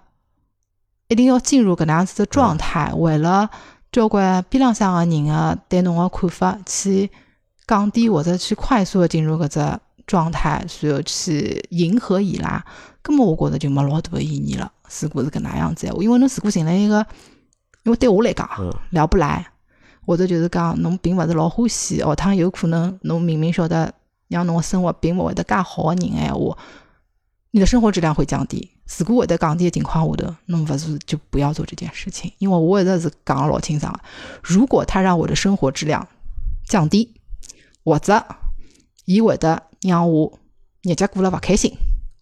[1.08, 3.48] 一定要进入搿能样子的状态，为了
[3.96, 7.10] 交关边浪向个人个对侬个看法去
[7.66, 9.80] 降低或者去快速的进入搿只。
[10.08, 12.64] 状态，随后去迎合伊拉，
[13.02, 14.72] 根本我觉着就没老大的意义了。
[15.02, 17.04] 如果是搿能样子，因为侬如果寻了一个，
[17.82, 18.48] 因为对我来讲
[18.92, 19.48] 聊不来，
[20.06, 23.92] 或者就是讲侬并勿是老欢喜，下趟有可能侬明明晓得
[24.28, 26.56] 让侬个生活并勿会得介好个人闲话，
[27.50, 28.75] 你的生活质量会降低。
[29.00, 32.32] 如果会得降低的情况下头，侬勿是就不要做这件事情。
[32.38, 33.94] 因为我一直是讲个老清爽，
[34.42, 36.08] 如果他让我的生活质量
[36.68, 37.14] 降低，
[37.84, 38.26] 或者
[39.06, 39.62] 伊会得。
[39.82, 40.40] 让我
[40.82, 41.72] 日脚过了勿开心，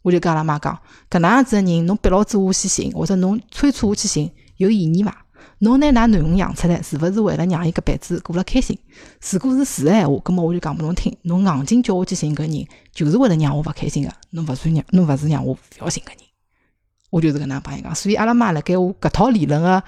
[0.02, 0.78] 我就跟阿拉妈讲，
[1.10, 5.26] 搿能样子的人，侬逼牢子我去寻，或者侬催促我去寻，有意义伐？
[5.60, 8.78] 侬拿㑚囡恩养出来，是勿是为了让伊搿辈子过了开心？
[9.32, 16.18] 如果是是个闲话，葛末我就讲拨侬听，侬硬劲叫我去寻搿人，就是为了让我勿开心个，侬勿算让，侬勿是让我勿要寻搿人，
[17.14, 17.94] 我就是搿能样帮伊讲。
[17.94, 19.84] 所以阿拉妈辣盖我搿套理论个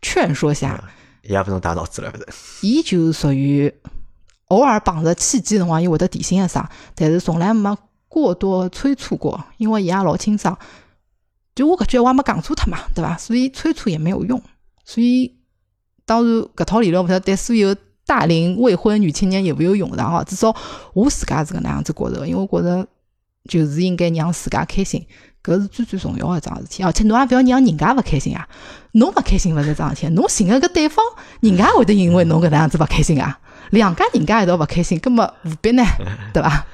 [0.00, 0.82] 劝说下，
[1.22, 2.66] 伊也勿侬打脑子了，勿是？
[2.66, 3.72] 伊就属于。
[4.50, 6.60] 偶尔碰着契机辰光，伊会得提醒一声，
[6.96, 10.58] 但是从来没过多催促过，因为伊也老清爽。
[11.54, 13.16] 就我搿句话没讲错脱嘛，对伐？
[13.16, 14.42] 所以催促也没有用。
[14.84, 15.38] 所以
[16.04, 17.72] 当然搿套理论勿晓得对所有
[18.04, 20.24] 大龄未婚女青年有没有用上哦。
[20.24, 20.52] 至少
[20.94, 22.84] 我自家是搿能样子觉着，因为我觉着
[23.48, 25.06] 就是应该让自家开心，
[25.42, 26.82] 搿是最最重要的一桩事体。
[26.82, 28.48] 而且侬也勿要让人家勿开心啊，
[28.92, 31.04] 侬勿开心勿是桩事体，侬寻个搿对方，
[31.40, 33.38] 人家会得因为侬搿能样子勿开心啊。
[33.70, 35.82] 两家人家一道勿开心，搿么何必呢？
[36.34, 36.66] 对伐？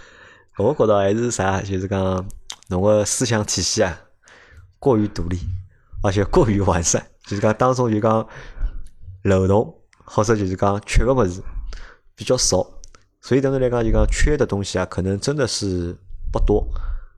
[0.59, 2.25] 我觉着还是啥，就是讲
[2.69, 4.01] 侬个思想体系啊，
[4.79, 5.39] 过于独立，
[6.03, 8.27] 而且过于完善，就是讲当中就讲
[9.25, 11.43] 漏洞，或者就是讲缺个物事
[12.15, 12.67] 比较少，
[13.21, 15.95] 所以等于来讲就讲缺的东西啊，可能真的是
[16.33, 16.67] 不多，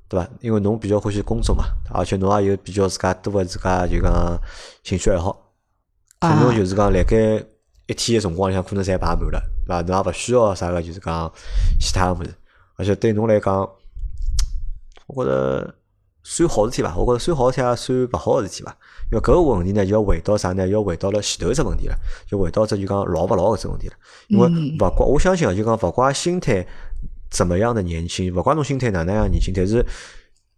[0.09, 0.29] 对伐？
[0.41, 4.39] 因为侬比较欢喜工作嘛，而且侬也有比较自家多个自家就讲
[4.83, 5.53] 兴趣爱好，
[6.21, 7.45] 可能就是讲辣盖。
[7.91, 9.81] 一天的辰光里向可能侪排满了，对伐？
[9.81, 11.33] 侬也勿需要啥个，就是讲
[11.81, 12.31] 其他个物事。
[12.77, 13.67] 而且对侬来讲，
[15.07, 15.75] 我觉着
[16.23, 16.95] 算好事体伐？
[16.95, 18.77] 我觉着算好事体也算勿好事体伐？
[19.11, 20.69] 因为搿个问题呢，就要回到啥呢？
[20.69, 21.97] 要回到了前头只问题了，
[22.27, 23.95] 就回到这就讲老勿老搿只问题了。
[24.27, 26.67] 因为勿怪，我相信啊，就讲勿怪心态
[27.31, 29.85] 怎么样的年轻，勿怪侬心态哪能样年轻，但是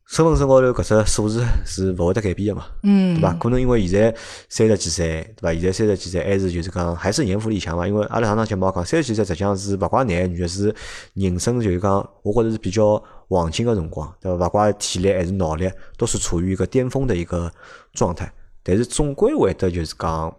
[0.06, 3.32] 身份证高头搿只数字是勿会得改变的嘛，嗯，对伐？
[3.34, 4.12] 可能因为现在
[4.48, 5.52] 三十几岁，对伐？
[5.52, 7.86] 现在三十几岁还是就是讲还是年富力强嘛。
[7.86, 10.74] 因为阿拉上趟节目讲，三十几岁实际上是勿怪男女，是
[11.14, 14.46] 人生就是讲，我觉着是比较黄金个辰光，对伐？
[14.48, 17.48] 勿怪体力还是脑力，都是处于一个巅峰的一个
[17.92, 18.32] 状态。
[18.64, 20.36] 但是总归会得就是讲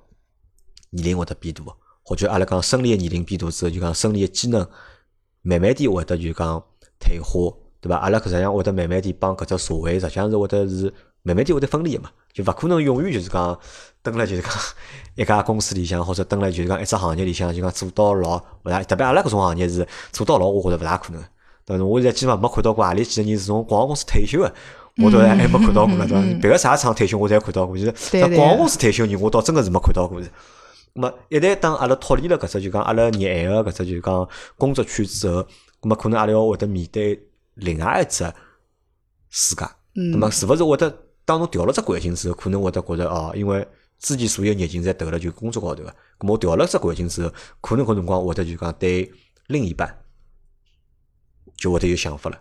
[0.89, 1.63] 年龄会得变大，
[2.03, 4.67] 或者阿拉讲生理个年龄变大之后，就讲生理个机能
[5.41, 6.63] 慢慢点会得就讲
[6.99, 7.53] 退化。
[7.81, 7.95] 对伐？
[7.97, 13.59] 阿拉实际上会得慢慢地帮搿只社会，实际上是会得是慢慢地会得分离个嘛，就勿可能永远就是讲
[14.03, 14.51] 蹲辣就是讲
[15.15, 18.83] 一家公司里向，或者蹲辣就是讲一只行业里向，就讲做到老勿大。
[18.83, 21.23] 特别阿拉搿种行业是做到老，我觉着勿大可能。
[21.65, 21.83] 但是？
[21.83, 24.53] 我现在基本上没看到过何里几个人是从广告公司退休个，
[25.03, 26.21] 我倒还还没看到过，对伐？
[26.39, 30.21] 别个啥厂退休我侪看到过，就是在广告公司退休人，我倒真个是没看到过。
[30.93, 34.27] 那么一旦当阿拉脱离了搿只就讲阿拉热爱个搿只就讲
[34.57, 35.45] 工作圈之后，
[35.81, 37.27] 那么可能阿拉要会得面对。
[37.55, 38.23] 另外一只
[39.29, 40.89] 世界，那么是勿是会得
[41.25, 43.67] 当侬调了只环境之后，可能会得觉着哦，因为
[43.99, 49.11] 之前所有热情侪投了就工作高头个，咁我调了只环境之后，可能搿辰光会得就讲对
[49.47, 49.95] 另一半
[51.57, 52.39] 就会得有想法了。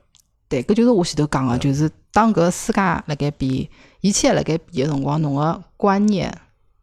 [0.48, 3.68] 对，搿就是我前头讲个，就是当搿世界辣盖变，
[4.00, 6.32] 一切辣盖变个辰光，侬个观念、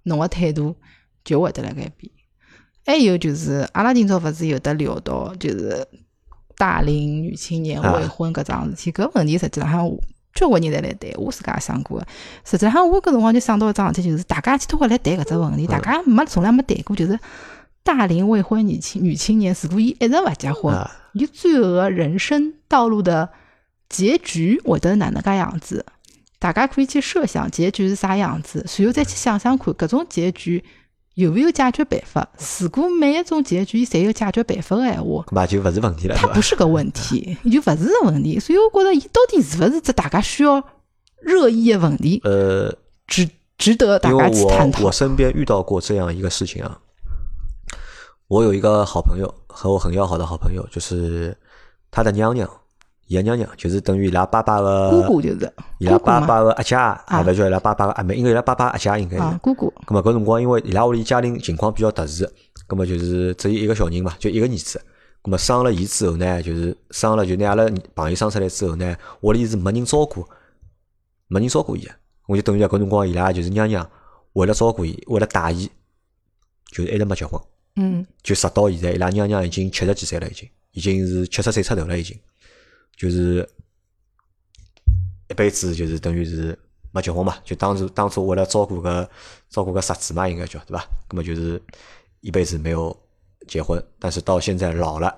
[0.03, 0.75] 侬个态度
[1.27, 2.11] 就会得辣盖变。
[2.85, 5.87] 还有就是，阿拉今朝勿是有得聊到，就是。
[6.59, 9.87] 大龄女青年未婚搿桩事体，搿问题实际上
[10.33, 12.03] 交关人侪来谈，我自家也想过。
[12.43, 17.19] 实际上我搿辰光就想到一桩事体，就是大家去都会来谈搿只问题，大家没从来没谈过，就是
[17.83, 20.75] 大龄未婚女青女青年，如果伊一直勿结婚，
[21.13, 23.29] 伊最后个人生道路的
[23.87, 25.85] 结局会得哪能介样子？
[26.39, 30.63] 大家可以去设想结局是啥样子，随后再去想想看，搿种结局。
[31.17, 32.27] 有没有解决办法？
[32.59, 36.15] 如果每一种结局侪有解决办法个闲话，那就勿是问题了。
[36.15, 38.39] 它不是个问题，就勿是个问题。
[38.39, 40.63] 所以我觉着，伊到底是勿是只大家需要
[41.19, 42.21] 热议的问题？
[42.23, 42.71] 呃，
[43.07, 44.83] 值值得大家去探讨。
[44.85, 46.77] 我身边遇到过这样一个事情啊，
[48.27, 51.35] 我有一个好朋友，和我很要好的好朋友，就是
[51.89, 52.47] 他的娘娘。
[53.07, 59.73] 伊个娘娘就是等于伊拉爸爸个姑姑，就是伊拉爸爸个阿姐，也，勿叫伊拉爸爸个阿妹，因为伊拉爸爸阿姐应该是姑姑。
[59.85, 62.29] 咁么搿辰光，因为伊拉屋里家庭情况比较特殊，
[62.67, 64.81] 咁么就是只有一个小人嘛，就一个儿子。
[65.23, 70.25] 咁么生了伊之后呢，就是生了就拿阿拉朋友生出来之后呢，屋里是没人照顾，
[71.27, 71.87] 没人照顾伊。
[72.27, 73.89] 我就等于搿辰光伊拉就是娘娘
[74.33, 75.69] 为了照顾伊，为了带伊，
[76.71, 77.41] 就是一直没结婚。
[77.77, 78.05] 嗯。
[78.21, 82.17] 就直到现在，伊拉娘娘已经七十几岁了，已经已经是七十岁出头了，已经。
[82.97, 83.47] 就是
[85.29, 86.57] 一辈子，就是等于是
[86.91, 89.07] 没结婚嘛，就当初当初为了照顾个
[89.49, 90.85] 照顾个侄子嘛，应该叫对吧？
[91.09, 91.61] 那么就是
[92.21, 92.97] 一辈子没有
[93.47, 95.15] 结婚，但是到现在老了，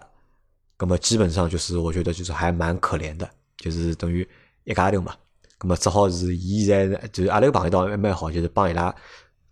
[0.77, 4.27] 那么基本上就是我觉得就是还蛮可怜的，就是等于
[4.65, 5.15] 一家头嘛。
[5.61, 8.93] 那么只好是伊现在就是阿拉个朋友倒还蛮好，就是帮伊拉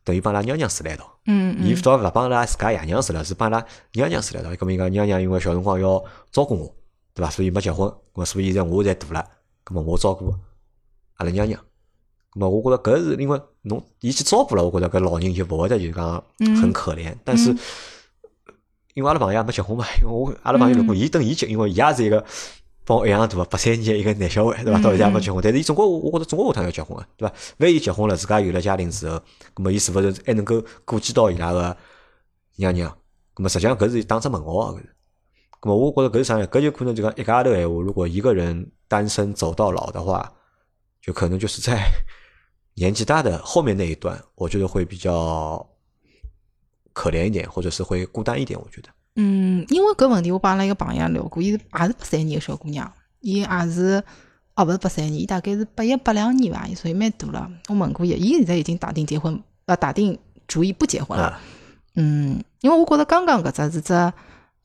[0.03, 1.19] 等于帮伊拉娘娘住了一道。
[1.27, 1.67] 嗯嗯。
[1.67, 4.51] 伊倒勿帮伊拉自家爷娘住了，是帮伊拉娘娘住了一道。
[4.51, 6.75] 咁么伊讲娘娘因为小辰光要照顾我。
[7.17, 7.31] 对伐？
[7.31, 9.27] 所以没结婚，咁所以现在我侪大了，
[9.65, 10.31] 咁么我照顾
[11.15, 11.59] 阿拉娘娘，
[12.33, 17.15] 咁么我觉着搿是因为侬伊去照顾了，我觉着搿老人就勿会得就讲很可怜。
[17.25, 17.49] 但是
[18.93, 22.23] 因为阿拉朋友也没结婚嘛，因为我阿拉朋友如果伊等伊结，因为伊也是一个
[22.85, 24.79] 帮我一样大八三年一个男小孩，对伐？
[24.79, 27.33] 到现在还没结婚，但是伊总归我我觉着总归下趟要结婚个，对伐？
[27.57, 29.19] 万一结婚了，自家有了家庭之后，
[29.55, 31.75] 咁么伊是勿是还能够顾及到伊拉个
[32.57, 32.95] 娘娘？
[33.35, 34.81] 咁么实际上搿是打只问号个。
[35.59, 36.47] 咁么，我觉着搿是啥呢？
[36.47, 40.31] 搿就可能就讲一家头闲话，如果一个人单身走到老的话，
[41.01, 41.81] 就可能就是在
[42.75, 45.67] 年纪大的后面那一段，我觉得会比较
[46.93, 48.59] 可怜一点，或者是会孤单一点。
[48.59, 54.03] 我觉得，嗯，因为搿问题，我帮阿拉一个朋友聊过，伊是也是八三年个小姑娘，伊也是
[54.55, 57.49] 哦，勿是八三年，伊大概是八一八两年伐，所以蛮大了。
[57.67, 61.39] 我问过伊，伊现在已经打定结婚，呃，打定主意不结婚了。
[61.95, 64.13] 嗯，因为我觉得刚刚搿只是只。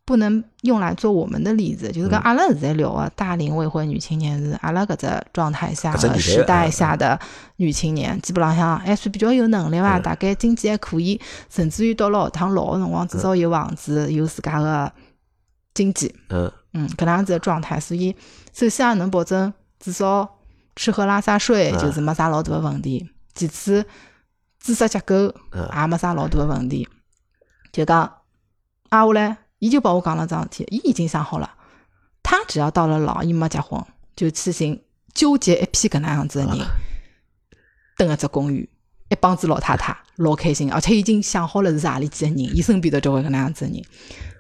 [0.05, 7.19] 不能用来做我们的例子，就是跟阿拉现在聊啊，大龄未婚女青年是阿拉搿只状态下的时代下的
[7.57, 14.93] 女青年，基本浪向还算比较有能力伐，大概经济还可以，甚至于到了学堂老个辰光，至少有房子，有自家的
[15.73, 16.13] 经济。
[16.31, 18.15] 嗯嗯，搿能样子的状态，所以
[18.53, 20.29] 首先也能保证至少
[20.75, 23.09] 吃喝拉撒睡就是没啥老大的问题。
[23.35, 23.85] 其次，
[24.59, 26.89] 知识结构也没啥老大的问题。
[27.71, 28.13] 就讲
[28.89, 29.37] 啊，我嘞。
[29.63, 31.49] 伊就帮我讲了桩事体，伊已经想好了，
[32.21, 33.81] 他只要到了老，伊没结婚，
[34.17, 34.83] 就去寻
[35.15, 36.67] 纠结一批搿能样子的人，
[37.97, 38.69] 蹲一只公寓，
[39.09, 43.85] 一帮子老太太，老开心，而且已经想好了是何里几个人，伊身边头交关搿能样子的人，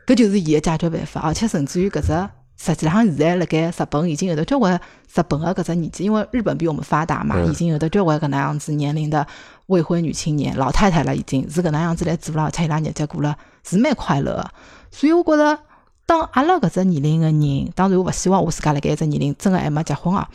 [0.08, 4.74] 搿就是伊的解决办法，而且甚至于搿只实际上现在辣盖日本已经有的交关
[5.14, 9.24] 日本个搿只年纪，因为日本比我们发达嘛，已经有的交关搿能样子年龄的
[9.66, 14.50] 未婚女青年、老太太了，已经是搿能样子来做了，而且伊拉日脚过了是蛮快乐个。
[14.90, 15.58] 所以我觉着，
[16.06, 20.26] 当阿拉搿只年龄个人，当然我勿希望我自家辣盖一只年龄真个还没结婚哦。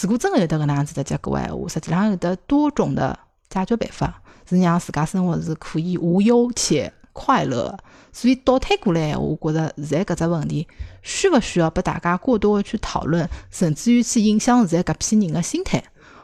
[0.00, 3.18] 如果真个有得搿能样子的结果闲话，实际上有得多种的
[3.48, 7.76] 解决办法，是让自家生活是可以无忧且快乐。
[8.12, 10.68] 所以倒推过来，我觉着现在搿只问题
[11.02, 15.82] 需勿需要拨大家过多的去讨论，甚至于去影响现在搿批人的心态？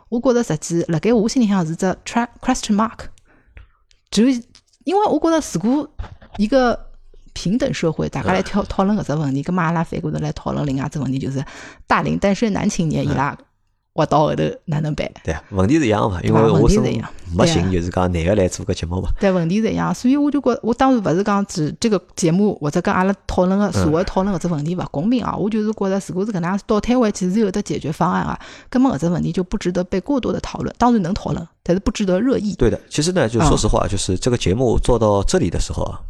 [0.08, 2.98] 我觉着实际辣盖我心里向是只 question mark。
[4.11, 4.24] 就
[4.84, 5.90] 因为我觉着，如果
[6.37, 6.78] 一个
[7.33, 11.45] 平等社会，大家来讨讨论搿只问题，搿么阿拉反过头来讨论另外一只问题，就是
[11.87, 13.37] 大龄单身男青年伊拉。
[13.93, 15.11] 活到后头哪能办？
[15.24, 19.11] 对啊，问题是一样嘛，因为我是没寻就是讲男个来做个节目嘛。
[19.18, 28.38] 对，问题是一样，所以我就觉，我当然勿是讲指这个节目或者跟阿拉讨论个社会讨论搿只问题勿公平啊，我就是觉得如果是搿能样倒推回去是有的解决方案啊，
[28.68, 30.74] 根本搿只问题就不值得被过多的讨论。
[30.78, 32.55] 当然能讨论，但是不值得热议。
[32.57, 36.01] 对的，其实呢，就说实话，就是这个节目做到这里的时候啊，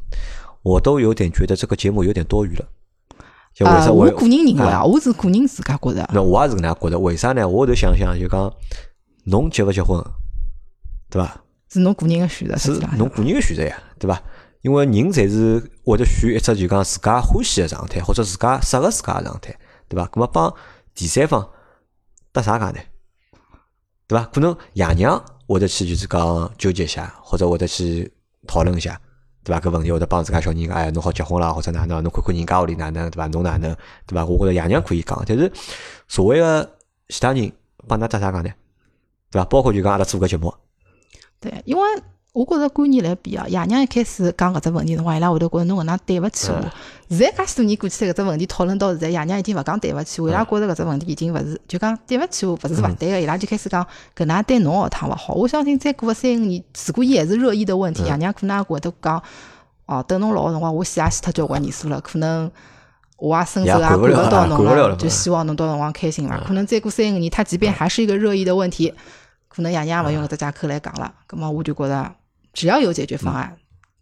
[0.63, 2.65] 我都有点觉得这个节目有点多余了。
[3.59, 6.09] 啊，我个人认为啊，我是个人自家觉得。
[6.15, 7.47] 那我也是搿能觉得，为啥呢？
[7.47, 8.51] 我头想想，就讲
[9.25, 10.03] 侬结勿结婚，
[11.11, 11.43] 对伐？
[11.69, 14.23] 是侬个人的选择，是侬个人的选择呀，对伐？
[14.63, 19.55] 因为人侪是会得选一只就讲自家欢喜的状态，或者自家适合自家的状态，
[19.89, 20.07] 对伐？
[20.09, 20.55] 咁么帮
[20.95, 21.47] 第三方
[22.33, 22.81] 搭啥讲呢？
[24.07, 24.25] 对伐？
[24.33, 28.11] 可能爷娘会得去就是讲纠结一下，或者会得去
[28.47, 28.99] 讨论一下。
[29.45, 29.61] 对伐？
[29.61, 32.03] 搿问题会得帮自家小人讲，哎，侬好结婚啦，或者哪能？
[32.03, 33.11] 侬看看人家屋里哪能？
[33.11, 33.27] 对伐？
[33.29, 33.77] 侬哪能？
[34.07, 34.25] 对伐？
[34.25, 35.51] 我觉着爷娘可以讲，但是
[36.09, 36.77] 所谓个
[37.09, 37.53] 其他人
[37.87, 38.51] 帮㑚搭啥讲呢？
[39.31, 39.45] 对伐？
[39.47, 40.55] 包括就讲阿拉做个节目，
[41.41, 41.83] 对，因为。
[42.33, 46.61] 我觉着观念来比啊，爷娘一开始讲搿只问题辰光，伊拉会得觉着侬搿能对勿起我。
[47.09, 53.85] 现在介许多年过去，搿只问题讨论到现在，爷娘已经勿讲对勿起我，伊拉觉着搿只问题已经勿是就讲对勿起我，勿是勿对个，伊拉就开始讲
[54.17, 55.35] 搿能对侬学趟勿好。
[55.35, 59.21] 我相信再过个三五年，如果伊还是热议的问题，爷娘可能也会得讲
[59.87, 62.49] 哦，等侬老个辰光，我死也死脱交关年数了，可能
[63.17, 66.41] 我也伸手也管勿到侬了，就希望侬到辰光开心伐？
[66.47, 68.95] 可能再过三五年，他即便还是一个热议的问题，
[69.49, 71.13] 可能爷娘勿用搿只借口来讲了。
[71.27, 72.13] 葛末我就觉着。
[72.53, 73.57] 只要有解决方案，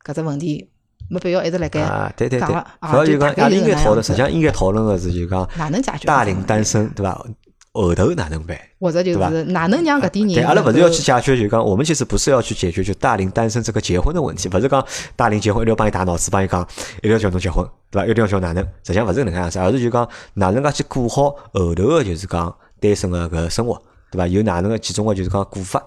[0.05, 0.68] 搿只问题
[1.09, 2.74] 没必要一直辣盖讲了。
[2.90, 7.26] 主要就讲，阿拉应该讨论，实际上应该讨论个是就讲哪能解决大龄单身，对伐？
[7.72, 8.59] 后头哪能办？
[8.80, 10.34] 或者就是哪能让搿点人？
[10.34, 14.84] 对，阿拉勿是要去解决，就讲我们其实不是要去解决就大龄单身这个结婚的问题，勿是讲
[15.14, 16.66] 大龄结婚一定要帮伊打脑子，帮伊讲
[16.99, 18.09] 一定要叫侬结婚，对伐？
[18.09, 18.64] 一定要叫哪能？
[18.64, 23.80] 实际上勿是搿能样子，而是就讲哪能介去过好后头个就是讲单身个搿生活，
[24.11, 24.26] 对伐？
[24.26, 25.80] 有哪能个几种个就是讲过法。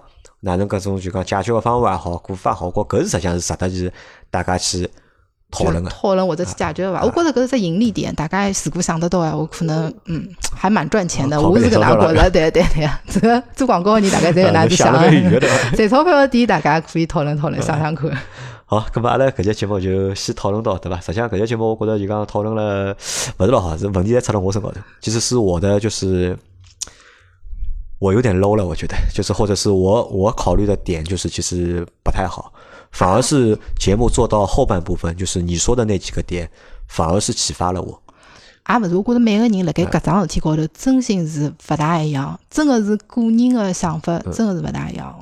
[0.44, 3.92] 哪能搿种就讲解决个方法也好，过法好过，搿是实际上是值得是
[4.28, 4.90] 大家去
[5.52, 5.88] 讨论个。
[5.88, 7.04] 讨论或者去解决个伐？
[7.04, 11.40] 我觉着搿是只盈利点，大家如果想得到哎，我可能嗯还蛮赚钱的。
[11.40, 14.92] 我是搿能觉着，对对对， 这个做广告的人大概侪搿能子想。
[15.76, 18.10] 赚钞票的点大家可以讨论讨论，想想看。
[18.66, 20.98] 好，咁么阿拉搿节节目就先讨论到，对伐？
[21.00, 22.96] 实际上搿节节目我觉着就讲讨论了
[23.38, 24.80] 勿是老好，是问题侪出辣我身高头。
[25.00, 26.36] 其实是我的就是。
[28.02, 32.52] 我有点 low 了，我觉得， 就是或者是我我考虑的点就是其实不太好，
[32.90, 36.50] 反而是节目做到后半部分，就是你说的那几个点，
[36.88, 38.02] 反而是启发了我。
[38.68, 45.16] 也勿是，我觉着每个人辣盖搿桩事体高头，真心是勿大一样，真的是个人的想法，真的是勿大一样。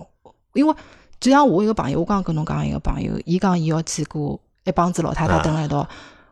[0.55, 0.75] 因为
[1.21, 5.87] 就像我一个朋友，我刚跟侬讲一个朋友，伊讲伊要去过一帮子老太太蹲辣一道，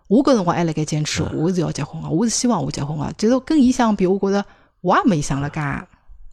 [0.07, 4.42] 我搿辰光还辣盖坚持，我是要结婚个，我是希望我结婚个，就是跟伊相比，我觉着
[4.80, 5.61] 我也没想了介。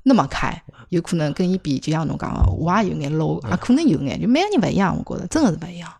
[0.08, 5.91] 那么开，有可能跟伊比，就像侬讲个，我也有眼 low，也，可能有眼，就每个人勿一样，我觉着真的是勿一样。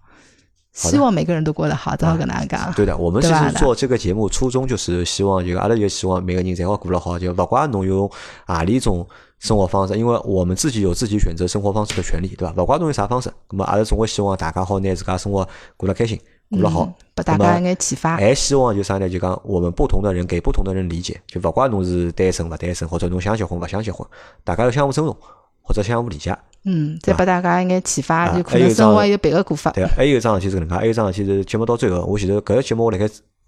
[0.72, 2.72] 希望每个人都过得好，正好跟大家讲。
[2.74, 8.08] 对的，我们其实做这个节目初衷就是希望，就阿拉就希望每个人侪好过得好，就勿管侬用
[8.46, 9.08] 何里种
[9.40, 12.54] 生活方式，因为我们自己有自己选择生活方式的权利，对伐？
[12.62, 15.48] 勿管侬用啥方式，那么阿拉总归希望大家好拿自家生活
[15.78, 16.20] 过得开心。
[16.52, 18.18] 过了好，拨大家一眼启发。
[18.18, 19.10] 还希望就啥呢？
[19.10, 24.08] 就讲我们不同的人给不同的人理解，就勿管侬是单身勿单身，或者侬想结婚勿想结婚，
[24.44, 25.16] 大家要相互尊重
[25.62, 26.38] 或者相互理解。
[26.66, 29.72] 嗯，再拨大家一眼启发，就可能生活有别个过法。
[29.72, 33.06] 对，还有一桩事体是搿能介，还有一桩事体是节目到最后，我前头搿个节目我辣盖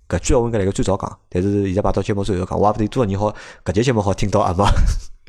[0.09, 3.35] 搿句话我应该辣盖最早讲，但是现在摆到节目最后讲，我也勿得多少人好
[3.65, 4.65] 搿节节目好听到阿嘛。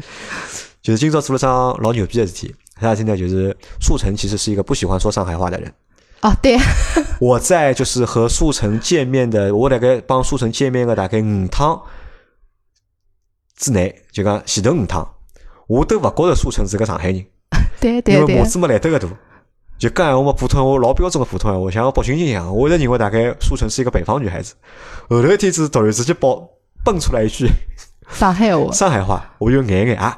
[0.81, 3.17] 就是今朝做了桩老牛逼的事体，啥事体呢？
[3.17, 5.71] 就是速成其实是一个不喜欢说上海话的人。
[6.23, 6.59] 哦，对，
[7.21, 11.81] 我在就是和苏城见面的，我大概帮苏城见面个大概五趟
[13.57, 15.09] 之内，就讲前头五趟，
[15.67, 17.25] 我都勿觉着苏城是个上海人，
[17.81, 19.09] 对对对，因为码子没来得个大，
[19.79, 24.55] 就讲闲话嘛，普通话老标准个普通闲话，像北京人一样，我一直认为大概苏城是一个北方女孩子，
[25.09, 26.49] 后头一天子突然之间爆。
[26.85, 27.47] 蹦出来一句
[28.09, 30.17] 上海话，上海话，我就眼眼啊。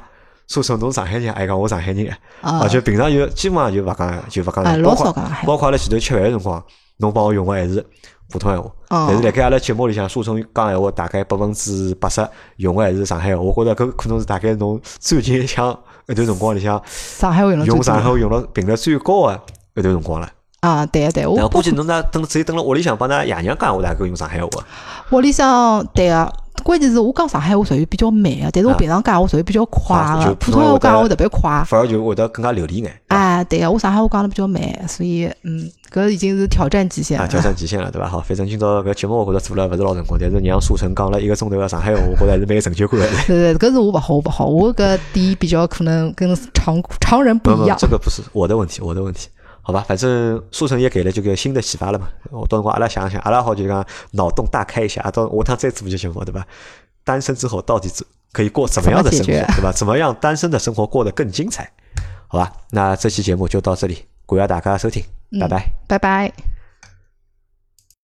[0.51, 4.77] 说成侬上海人，还讲我上海人而且平常就基本上就勿讲，就勿讲了。
[4.79, 6.61] 老少讲包括阿拉前头吃饭个辰光，
[6.97, 7.85] 侬帮我用个还是
[8.29, 8.69] 普通闲话。
[8.89, 12.27] 但是辣盖阿拉节目里向，苏成讲闲话大概百分之八十
[12.57, 13.41] 用个还是上海话。
[13.41, 15.71] 我觉着搿可能是大概侬最近像
[16.09, 19.41] 一段辰光里向，上海话用用上海话用了频率最高个
[19.75, 20.29] 一段辰光了。
[20.59, 24.49] 啊，对对，我估计侬那等只有等了屋里向帮㑚爷娘讲，我大概用上海话。
[25.11, 26.33] 屋里向对个。
[26.63, 32.91] 关键是我讲上海话属于比较慢个，但是我平常讲我属于比较快个，普通话讲话特别快，反而就会得更加流利眼。
[33.07, 37.27] 哎，对个，我上海话讲的比较慢，所以嗯，搿已经是挑战极限了。
[37.27, 38.07] 挑战极限了，对伐？
[38.07, 43.07] 好，反正今朝搿节目我觉着做 了勿是老成功，但是让苏晨讲了一个钟头个上海话，我觉着还是蛮有成就感的。
[43.27, 47.77] 对对，搿是我勿好，我勿好，我搿点比较可能跟常常人不一样。
[47.79, 49.27] 这个不是我的问题，我的问题。
[49.61, 52.09] 好吧，反正速成也给了这个新的启发了嘛。
[52.31, 56.45] 我到辰光阿拉想想，阿拉好就讲脑洞大开一下，到我趟再做一节节目，对吧？
[57.03, 59.71] 单身之后到底怎可以过怎么样的生活，对吧？
[59.71, 61.71] 怎么样单身的生活过得更精彩？
[62.27, 65.03] 好吧，那这期节目就到这里，感谢大家收听，
[65.39, 66.50] 拜拜，拜拜。